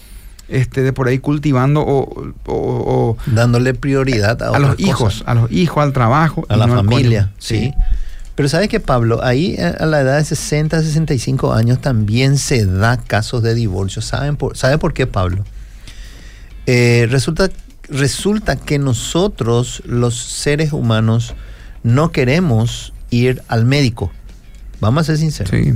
[0.47, 5.93] este, de por ahí cultivando o, dándole prioridad a, los hijos, a los hijos, al
[5.93, 7.71] trabajo, a la familia, sí.
[8.35, 9.23] Pero ¿sabes que Pablo?
[9.23, 14.01] Ahí eh, a la edad de 60, 65 años también se da casos de divorcio.
[14.01, 15.43] ¿Saben por, ¿Sabe por qué, Pablo?
[16.65, 17.49] Eh, resulta,
[17.89, 21.35] resulta que nosotros, los seres humanos,
[21.83, 24.11] no queremos ir al médico.
[24.79, 25.51] Vamos a ser sinceros.
[25.51, 25.73] Sí.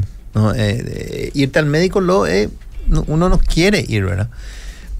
[0.56, 2.26] Eh, irte al médico lo,
[3.08, 4.30] uno no quiere ir, ¿verdad?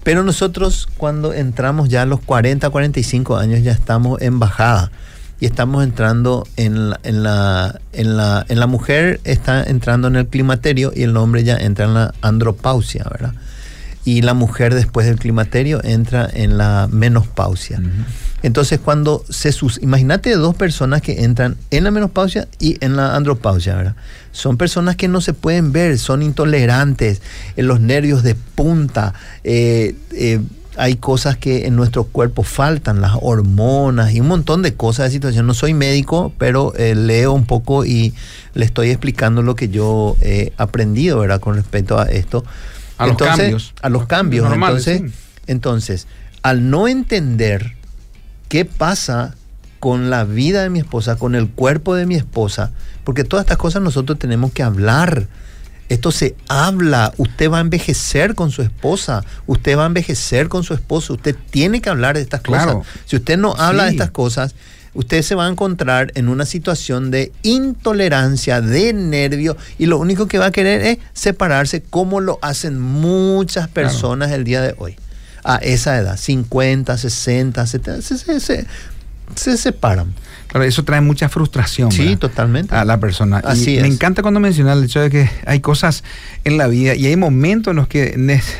[0.04, 4.90] Pero nosotros cuando entramos ya a los 40, 45 años ya estamos en bajada
[5.40, 10.16] y estamos entrando en la, en la, en la, en la mujer está entrando en
[10.16, 13.34] el climaterio y el hombre ya entra en la andropausia, ¿verdad?
[14.04, 17.80] Y la mujer después del climaterio entra en la menopausia.
[18.42, 19.82] Entonces, cuando se sus.
[19.82, 23.96] Imagínate dos personas que entran en la menopausia y en la andropausia, ¿verdad?
[24.32, 27.20] Son personas que no se pueden ver, son intolerantes,
[27.56, 29.12] en los nervios de punta,
[29.44, 30.40] eh, eh,
[30.78, 35.12] hay cosas que en nuestro cuerpo faltan, las hormonas y un montón de cosas de
[35.12, 35.46] situación.
[35.46, 38.14] No soy médico, pero eh, leo un poco y
[38.54, 41.40] le estoy explicando lo que yo he aprendido, ¿verdad?
[41.40, 42.44] Con respecto a esto.
[42.96, 43.74] A los cambios.
[43.82, 44.52] A los cambios.
[44.52, 45.02] entonces,
[45.46, 46.06] entonces,
[46.42, 47.74] al no entender
[48.48, 49.34] qué pasa
[49.80, 52.70] con la vida de mi esposa, con el cuerpo de mi esposa,
[53.04, 55.26] porque todas estas cosas nosotros tenemos que hablar
[55.88, 57.12] esto se habla.
[57.16, 59.24] Usted va a envejecer con su esposa.
[59.46, 61.14] Usted va a envejecer con su esposo.
[61.14, 62.76] Usted tiene que hablar de estas cosas.
[63.06, 64.54] Si usted no habla de estas cosas,
[64.94, 70.26] usted se va a encontrar en una situación de intolerancia, de nervio, y lo único
[70.26, 74.96] que va a querer es separarse, como lo hacen muchas personas el día de hoy.
[75.44, 78.66] A esa edad, 50, 60, 70, se,
[79.36, 80.14] se separan.
[80.48, 81.92] Claro, eso trae mucha frustración.
[81.92, 82.74] Sí, totalmente.
[82.74, 83.38] A la persona.
[83.44, 86.04] Así y Me encanta cuando mencionas el hecho de que hay cosas
[86.44, 88.14] en la vida y hay momentos en los que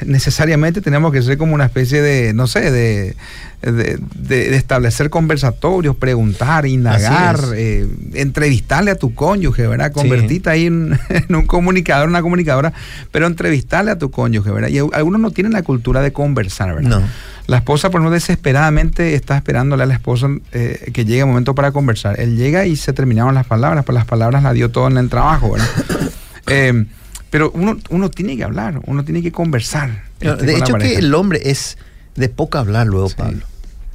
[0.04, 3.16] necesariamente tenemos que ser como una especie de, no sé, de,
[3.62, 9.92] de, establecer conversatorios, preguntar, indagar, eh, entrevistarle a tu cónyuge, ¿verdad?
[9.92, 10.98] Convertirte ahí en,
[11.28, 12.72] un comunicador, una comunicadora,
[13.10, 14.68] pero entrevistarle a tu cónyuge, ¿verdad?
[14.68, 17.00] Y algunos no tienen la cultura de conversar, ¿verdad?
[17.00, 17.08] No.
[17.46, 21.54] La esposa, por no desesperadamente, está esperándole a la esposa eh, que llegue el momento
[21.54, 22.20] para conversar.
[22.20, 25.08] Él llega y se terminaron las palabras, pues las palabras las dio todo en el
[25.08, 25.68] trabajo, ¿verdad?
[26.50, 26.86] Eh,
[27.28, 30.04] pero uno, uno tiene que hablar, uno tiene que conversar.
[30.18, 31.76] Este, de hecho, que el hombre es
[32.18, 33.42] de poco hablar luego, Pablo.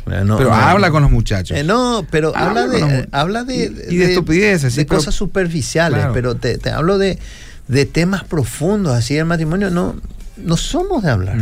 [0.06, 1.58] pero habla con los muchachos.
[1.58, 6.58] Eh, no, pero habla de, habla de, y, de, estupideces, de cosas superficiales, pero te,
[6.58, 7.20] te hablo de,
[7.68, 9.96] de temas profundos, así el matrimonio no
[10.38, 11.38] no somos de hablar.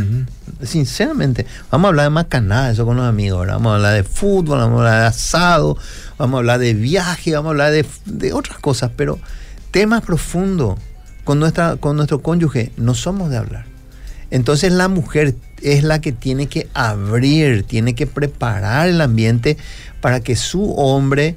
[0.62, 4.04] Sinceramente, vamos a hablar de más canal eso con los amigos, vamos a hablar de
[4.04, 5.78] fútbol, vamos a hablar de asado,
[6.18, 9.18] vamos a hablar de viaje, vamos a hablar de, otras cosas, pero
[9.70, 10.78] temas profundos
[11.24, 13.64] con, nuestra, con nuestro cónyuge no somos de hablar.
[14.30, 19.56] Entonces la mujer es la que tiene que abrir, tiene que preparar el ambiente
[20.00, 21.36] para que su hombre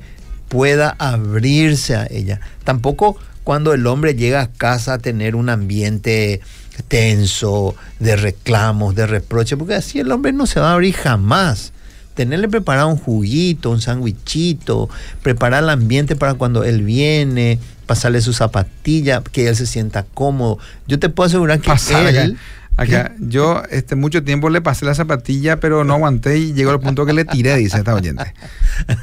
[0.49, 2.39] pueda abrirse a ella.
[2.63, 6.41] Tampoco cuando el hombre llega a casa a tener un ambiente
[6.87, 11.71] tenso, de reclamos, de reproches, porque así el hombre no se va a abrir jamás.
[12.15, 14.89] Tenerle preparado un juguito, un sándwichito,
[15.21, 20.57] preparar el ambiente para cuando él viene, pasarle su zapatilla, que él se sienta cómodo.
[20.87, 21.77] Yo te puedo asegurar que él...
[21.77, 22.35] Acá,
[23.19, 27.05] yo este, mucho tiempo le pasé la zapatilla, pero no aguanté y llegó al punto
[27.05, 28.33] que le tiré, dice esta oyente.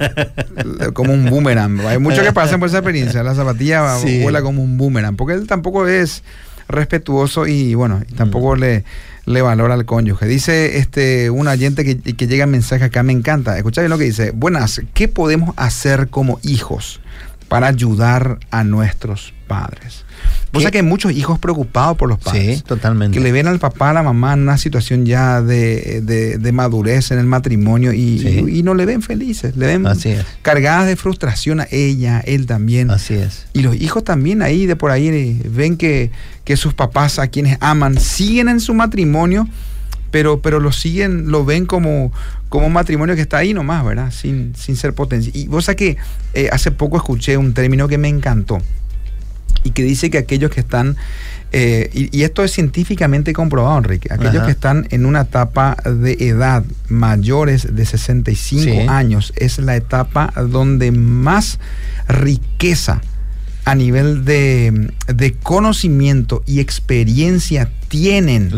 [0.92, 1.80] como un boomerang.
[1.80, 3.22] Hay muchos que pasan por esa experiencia.
[3.22, 6.22] La zapatilla vuela como un boomerang, porque él tampoco es
[6.68, 8.60] respetuoso y bueno, tampoco mm.
[8.60, 8.84] le,
[9.26, 10.26] le valora al cónyuge.
[10.26, 13.56] Dice este un oyente que, que llega mensaje acá, me encanta.
[13.56, 14.32] Escucha bien lo que dice.
[14.32, 17.00] Buenas, ¿qué podemos hacer como hijos
[17.48, 20.04] para ayudar a nuestros padres?
[20.54, 22.58] O sea que hay muchos hijos preocupados por los padres.
[22.58, 23.16] Sí, totalmente.
[23.16, 27.18] Que le ven al papá, a la mamá en una situación ya de, madurez en
[27.18, 29.56] el matrimonio y, no le ven felices.
[29.56, 29.84] Le ven
[30.42, 32.90] cargadas de frustración a ella, él también.
[32.90, 33.46] Así es.
[33.52, 36.10] Y los hijos también ahí de por ahí eh, ven que,
[36.44, 39.48] que sus papás, a quienes aman, siguen en su matrimonio
[40.12, 42.12] pero, pero lo siguen, lo ven como,
[42.50, 44.12] como un matrimonio que está ahí nomás, ¿verdad?
[44.12, 45.32] Sin, sin ser potencia.
[45.34, 45.96] Y vos sabés que
[46.34, 48.60] eh, hace poco escuché un término que me encantó
[49.64, 50.96] y que dice que aquellos que están,
[51.52, 56.64] eh, y, esto es científicamente comprobado, Enrique, aquellos que están en una etapa de edad
[56.88, 61.58] mayores de 65 años, es la etapa donde más
[62.08, 63.00] riqueza
[63.64, 68.52] a nivel de, conocimiento y experiencia tienen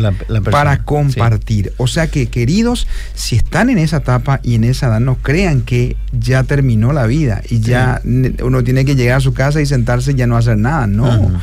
[0.51, 1.73] para compartir.
[1.77, 5.61] O sea que, queridos, si están en esa etapa y en esa edad, no crean
[5.61, 9.65] que ya terminó la vida y ya uno tiene que llegar a su casa y
[9.65, 10.87] sentarse y ya no hacer nada.
[10.87, 11.39] No.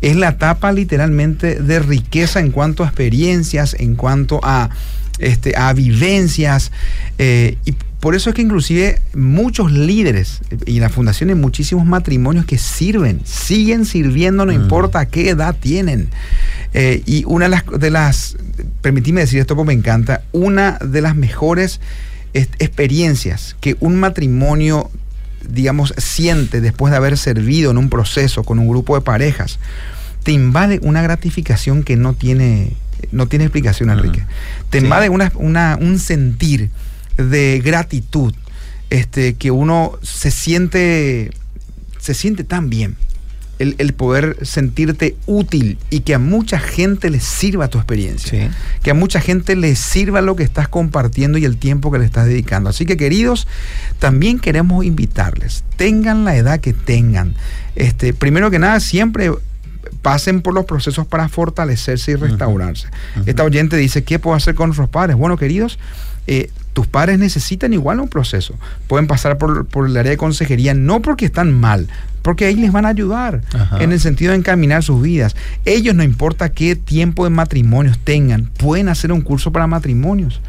[0.00, 4.70] Es la etapa literalmente de riqueza en cuanto a experiencias, en cuanto a,
[5.18, 6.72] este, a vivencias.
[7.18, 7.74] Eh, y
[8.04, 13.22] por eso es que inclusive muchos líderes y la fundación en muchísimos matrimonios que sirven,
[13.24, 14.56] siguen sirviendo, no mm.
[14.56, 16.10] importa qué edad tienen.
[16.74, 18.36] Eh, y una de las, de las,
[18.82, 21.80] permitime decir esto porque me encanta, una de las mejores
[22.34, 24.90] experiencias que un matrimonio,
[25.48, 29.58] digamos, siente después de haber servido en un proceso con un grupo de parejas,
[30.24, 32.74] te invade una gratificación que no tiene,
[33.12, 34.26] no tiene explicación, Enrique.
[34.68, 36.68] Te invade una, un sentir
[37.16, 38.34] de gratitud,
[38.90, 41.30] este, que uno se siente,
[41.98, 42.96] se siente tan bien.
[43.60, 48.50] El, poder sentirte útil y que a mucha gente le sirva tu experiencia.
[48.82, 52.04] Que a mucha gente le sirva lo que estás compartiendo y el tiempo que le
[52.04, 52.68] estás dedicando.
[52.68, 53.46] Así que queridos,
[54.00, 57.36] también queremos invitarles, tengan la edad que tengan.
[57.76, 59.30] Este, primero que nada, siempre
[60.02, 62.88] pasen por los procesos para fortalecerse y restaurarse.
[63.24, 65.16] Esta oyente dice, ¿qué puedo hacer con nuestros padres?
[65.16, 65.78] Bueno, queridos,
[66.26, 68.54] eh, tus padres necesitan igual un proceso.
[68.88, 71.86] Pueden pasar por, el área de consejería, no porque están mal,
[72.20, 73.42] porque ahí les van a ayudar
[73.78, 75.36] en el sentido de encaminar sus vidas.
[75.64, 80.40] Ellos no importa qué tiempo de matrimonios tengan, pueden hacer un curso para matrimonios.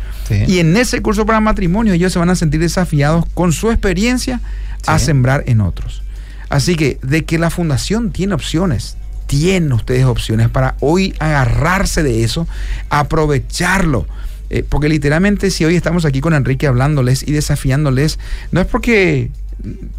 [0.47, 4.41] Y en ese curso para matrimonios ellos se van a sentir desafiados con su experiencia
[4.87, 6.01] a sembrar en otros.
[6.49, 8.97] Así que de que la fundación tiene opciones,
[9.27, 12.47] tienen ustedes opciones para hoy agarrarse de eso,
[12.89, 14.07] aprovecharlo
[14.49, 18.19] eh, porque literalmente si hoy estamos aquí con Enrique hablándoles y desafiándoles,
[18.51, 19.31] no es porque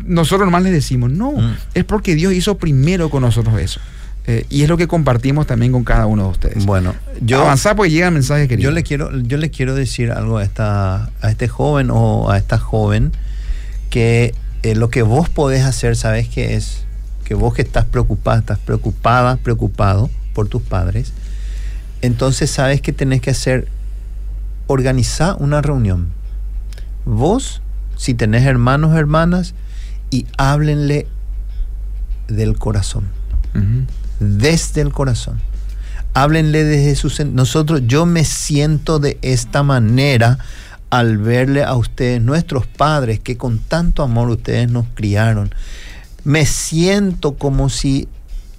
[0.05, 1.57] nosotros nomás les decimos, no, mm.
[1.75, 3.81] es porque Dios hizo primero con nosotros eso.
[4.29, 6.67] Eh, y es lo que compartimos también con cada uno de ustedes.
[6.67, 8.71] Bueno, yo avanzar porque llega el mensaje querido.
[8.71, 12.37] Yo le quiero, yo le quiero decir algo a esta, a este joven o a
[12.37, 13.13] esta joven
[13.89, 14.35] que
[14.65, 16.85] eh, lo que vos podés hacer, sabes qué es
[17.25, 21.13] que vos que estás preocupada, estás preocupada, preocupado por tus padres,
[22.03, 23.69] entonces sabes que tenés que hacer
[24.67, 26.09] organizá una reunión.
[27.05, 27.63] Vos,
[27.97, 29.55] si tenés hermanos o hermanas,
[30.11, 31.07] y háblenle
[32.29, 33.05] del corazón.
[34.21, 35.41] Desde el corazón.
[36.15, 37.25] Háblenle desde su...
[37.27, 40.39] Nosotros, yo me siento de esta manera
[40.91, 45.55] al verle a ustedes, nuestros padres, que con tanto amor ustedes nos criaron.
[46.25, 48.09] Me siento como si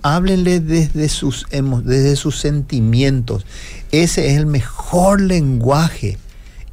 [0.02, 3.45] háblenle desde sus, desde sus sentimientos.
[3.91, 6.18] Ese es el mejor lenguaje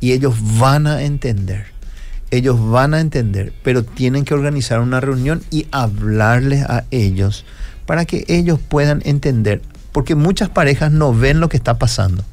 [0.01, 1.67] y ellos van a entender.
[2.31, 7.45] Ellos van a entender, pero tienen que organizar una reunión y hablarles a ellos
[7.87, 9.63] para que ellos puedan entender.
[9.93, 12.25] Porque muchas parejas no ven lo que está pasando.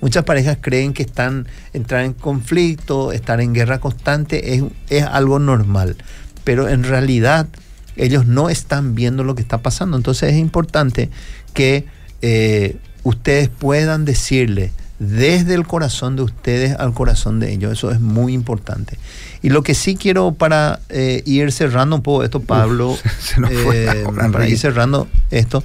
[0.00, 5.38] Muchas parejas creen que están entrar en conflicto, estar en guerra constante es, es algo
[5.38, 5.96] normal.
[6.44, 7.48] Pero en realidad
[7.96, 9.96] ellos no están viendo lo que está pasando.
[9.96, 11.10] Entonces es importante
[11.54, 11.86] que
[12.22, 17.72] eh, ustedes puedan decirle desde el corazón de ustedes al corazón de ellos.
[17.72, 18.98] Eso es muy importante.
[19.42, 22.96] Y lo que sí quiero para eh, ir cerrando un poco esto, Pablo,
[23.50, 25.62] eh, para ir cerrando esto,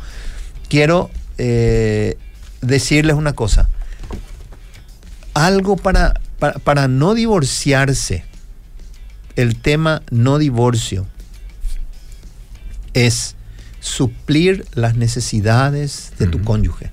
[0.69, 1.09] quiero
[2.61, 3.67] decirles una cosa.
[5.33, 6.19] Algo para,
[6.63, 8.25] para, no divorciarse,
[9.35, 11.07] el tema no divorcio
[12.93, 13.35] es
[13.79, 16.91] suplir las necesidades de tu cónyuge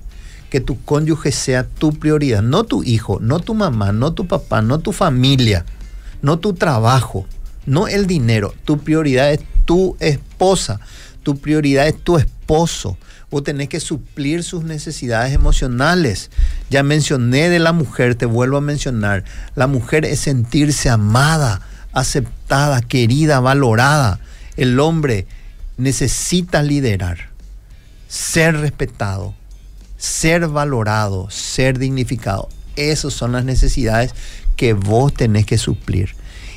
[0.49, 4.61] que tu cónyuge sea tu prioridad, no tu hijo, no tu mamá, no tu papá,
[4.61, 5.63] no tu familia,
[6.21, 7.25] no tu trabajo,
[7.65, 8.53] no el dinero.
[8.65, 10.79] Tu prioridad es tu esposa,
[11.23, 12.97] tu prioridad es tu esposo.
[13.29, 16.31] Vos tenés que suplir sus necesidades emocionales.
[16.71, 19.23] Ya mencioné de la mujer, te vuelvo a mencionar.
[19.55, 21.61] La mujer es sentirse amada,
[21.93, 24.19] aceptada, querida, valorada.
[24.57, 25.27] El hombre
[25.79, 27.29] necesita liderar,
[28.07, 29.33] ser respetado,
[29.97, 32.49] ser valorado, ser dignificado.
[32.75, 34.13] Esas son las necesidades
[34.55, 36.15] que vos tenés que suplir.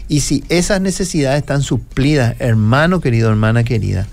[0.09, 4.07] Y si esas necesidades están suplidas, hermano querido, hermana querida,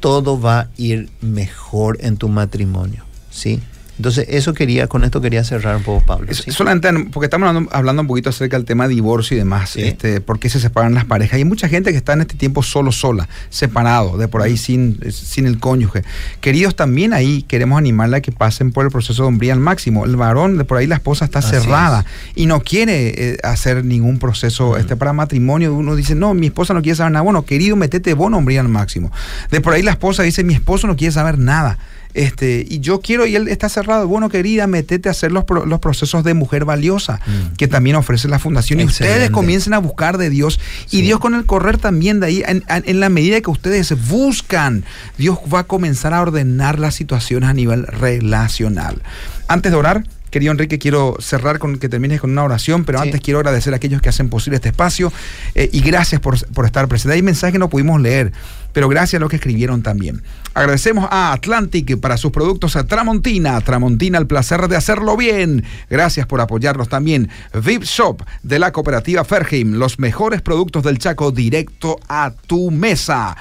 [0.00, 3.62] todo va a ir mejor en tu matrimonio, ¿sí?
[4.02, 6.26] Entonces, eso quería, con esto quería cerrar un poco, Pablo.
[6.34, 10.40] Solamente porque estamos hablando, un poquito acerca del tema de divorcio y demás, este, por
[10.40, 11.34] qué se separan las parejas.
[11.34, 14.98] Hay mucha gente que está en este tiempo solo, sola, separado, de por ahí sin,
[15.12, 16.02] sin el cónyuge.
[16.40, 20.04] Queridos, también ahí queremos animarle a que pasen por el proceso de hombría al máximo.
[20.04, 24.18] El varón, de por ahí la esposa está cerrada y no quiere eh, hacer ningún
[24.18, 25.72] proceso este, para matrimonio.
[25.72, 27.22] Uno dice, no, mi esposa no quiere saber nada.
[27.22, 29.12] Bueno, querido, metete vos hombría al máximo.
[29.52, 31.78] De por ahí la esposa dice, mi esposo no quiere saber nada.
[32.14, 35.80] Este, y yo quiero, y él está cerrado, bueno, querida, metete a hacer los, los
[35.80, 37.56] procesos de mujer valiosa, mm.
[37.56, 38.80] que también ofrece la fundación.
[38.80, 40.60] Y ustedes comiencen a buscar de Dios.
[40.90, 44.84] Y Dios con el correr también de ahí, en, en, la medida que ustedes buscan,
[45.18, 49.02] Dios va a comenzar a ordenar las situaciones a nivel relacional.
[49.48, 53.20] Antes de orar, Querido Enrique, quiero cerrar con que termines con una oración, pero antes
[53.20, 55.12] quiero agradecer a aquellos que hacen posible este espacio
[55.54, 57.16] eh, y gracias por, estar presentes.
[57.16, 58.32] Hay mensajes que no pudimos leer,
[58.72, 60.22] pero gracias a los que escribieron también.
[60.54, 63.60] Agradecemos a Atlantic para sus productos a Tramontina.
[63.60, 65.64] Tramontina, el placer de hacerlo bien.
[65.88, 67.30] Gracias por apoyarnos también.
[67.54, 73.36] VIP Shop de la cooperativa Ferheim, los mejores productos del Chaco directo a tu mesa.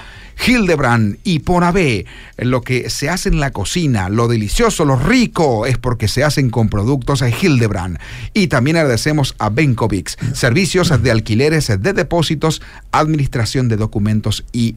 [0.46, 2.06] Hildebrand y por AB.
[2.38, 6.50] Lo que se hace en la cocina, lo delicioso, lo rico, es porque se hacen
[6.50, 8.00] con productos Hildebrand.
[8.34, 12.62] Y también agradecemos a Benkovics, servicios de alquileres de depósitos,
[12.92, 14.76] administración de documentos y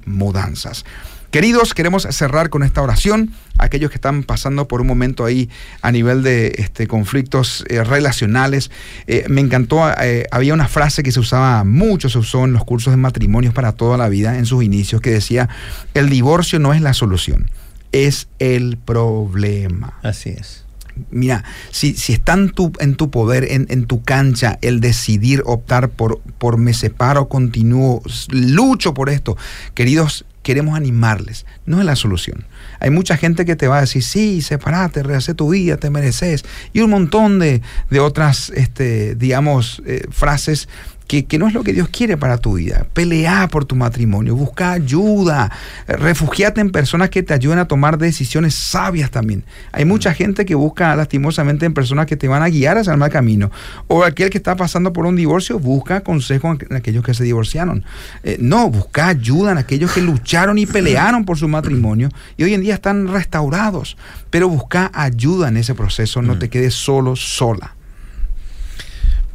[1.35, 3.33] Queridos, queremos cerrar con esta oración.
[3.59, 5.51] Aquellos que están pasando por un momento ahí
[5.83, 8.71] a nivel de este, conflictos eh, relacionales.
[9.09, 12.65] Eh, me encantó, eh, había una frase que se usaba mucho, se usó en los
[12.65, 15.49] cursos de matrimonios para toda la vida, en sus inicios, que decía,
[15.95, 17.51] el divorcio no es la solución,
[17.91, 19.99] es el problema.
[20.05, 20.65] Así es.
[21.11, 21.43] Mira,
[21.73, 25.89] si, si está en tu, en tu poder, en, en, tu cancha, el decidir optar
[25.89, 29.37] por, por me separo, continúo, lucho por esto,
[29.75, 31.47] queridos, queremos animarles.
[31.67, 32.45] No es la solución.
[32.79, 36.45] Hay mucha gente que te va a decir, sí, separate, rehace tu vida, te mereces.
[36.73, 40.69] Y un montón de, de otras, este, digamos, eh, frases
[41.07, 42.87] que, no es lo que Dios quiere para tu vida.
[42.93, 45.53] Pelea por tu matrimonio, busca ayuda,
[45.87, 49.45] refugiate en personas que te ayuden a tomar decisiones sabias también.
[49.73, 52.99] Hay mucha gente que busca lastimosamente en personas que te van a guiar hacia el
[52.99, 53.51] mal camino.
[53.87, 57.85] O aquel que está pasando por un divorcio, busca consejo en aquellos que se divorciaron.
[58.23, 62.55] Eh, no, busca ayuda en aquellos que lucharon y pelearon por su matrimonio y hoy
[62.55, 63.97] en día están restaurados.
[64.31, 66.39] Pero busca ayuda en ese proceso, no mm.
[66.39, 67.77] te quedes solo, sola.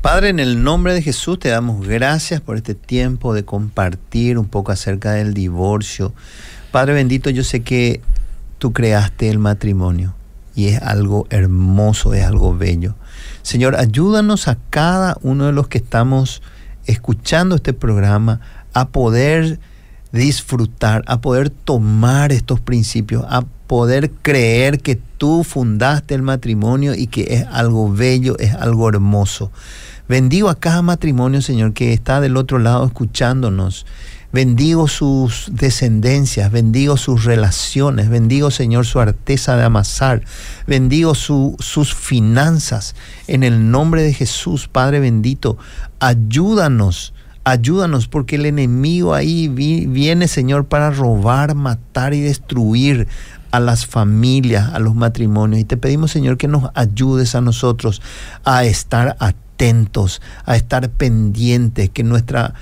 [0.02, 4.48] Padre, en el nombre de Jesús te damos gracias por este tiempo de compartir un
[4.48, 6.14] poco acerca del divorcio.
[6.72, 8.00] Padre bendito, yo sé que
[8.60, 10.16] tú creaste el matrimonio
[10.56, 12.96] y es algo hermoso, es algo bello.
[13.42, 16.42] Señor, ayúdanos a cada uno de los que estamos
[16.86, 18.40] escuchando este programa
[18.74, 19.60] a poder
[20.12, 27.08] disfrutar, a poder tomar estos principios, a poder creer que tú fundaste el matrimonio y
[27.08, 29.52] que es algo bello, es algo hermoso.
[30.08, 33.86] Bendigo a cada matrimonio, Señor, que está del otro lado escuchándonos.
[34.32, 40.24] Bendigo sus descendencias, bendigo sus relaciones, bendigo, Señor, su arteza de amasar,
[40.68, 42.96] bendigo sus finanzas.
[43.26, 45.58] En el nombre de Jesús, Padre bendito,
[46.00, 47.14] ayúdanos,
[47.50, 53.08] ayúdanos, porque el enemigo ahí viene, Señor, para robar, matar y destruir
[53.52, 55.62] a las familias, a los matrimonios.
[55.62, 58.02] Y te pedimos, Señor, que nos ayudes a nosotros
[58.44, 59.50] a estar atentos
[60.46, 62.54] a estar pendientes, que nuestra,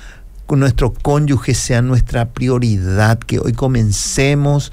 [0.50, 4.72] nuestro cónyuge sea nuestra prioridad, que hoy comencemos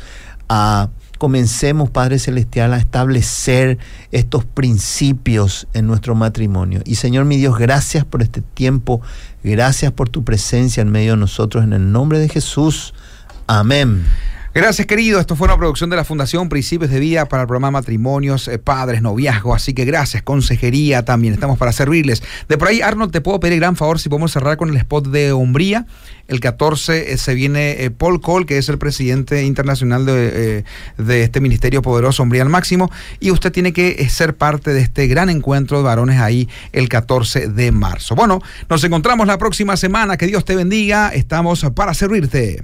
[0.48, 0.88] a
[1.18, 3.78] comencemos, Padre Celestial, a establecer
[4.12, 6.80] estos principios en nuestro matrimonio.
[6.84, 9.00] Y Señor mi Dios, gracias por este tiempo,
[9.42, 12.94] gracias por tu presencia en medio de nosotros, en el nombre de Jesús.
[13.46, 14.04] Amén.
[14.54, 15.18] Gracias, querido.
[15.18, 18.56] Esto fue una producción de la Fundación Principios de Vida para el programa Matrimonios, eh,
[18.60, 19.52] Padres, Noviazgo.
[19.52, 21.34] Así que gracias, consejería también.
[21.34, 22.22] Estamos para servirles.
[22.48, 25.08] De por ahí, Arnold, te puedo pedir gran favor si podemos cerrar con el spot
[25.08, 25.86] de Umbría.
[26.28, 30.64] El 14 eh, se viene eh, Paul Cole, que es el presidente internacional de,
[30.96, 32.92] este Ministerio Poderoso Umbría al Máximo.
[33.18, 37.48] Y usted tiene que ser parte de este gran encuentro de varones ahí el 14
[37.48, 38.14] de marzo.
[38.14, 38.40] Bueno,
[38.70, 40.16] nos encontramos la próxima semana.
[40.16, 41.08] Que Dios te bendiga.
[41.08, 42.62] Estamos para servirte.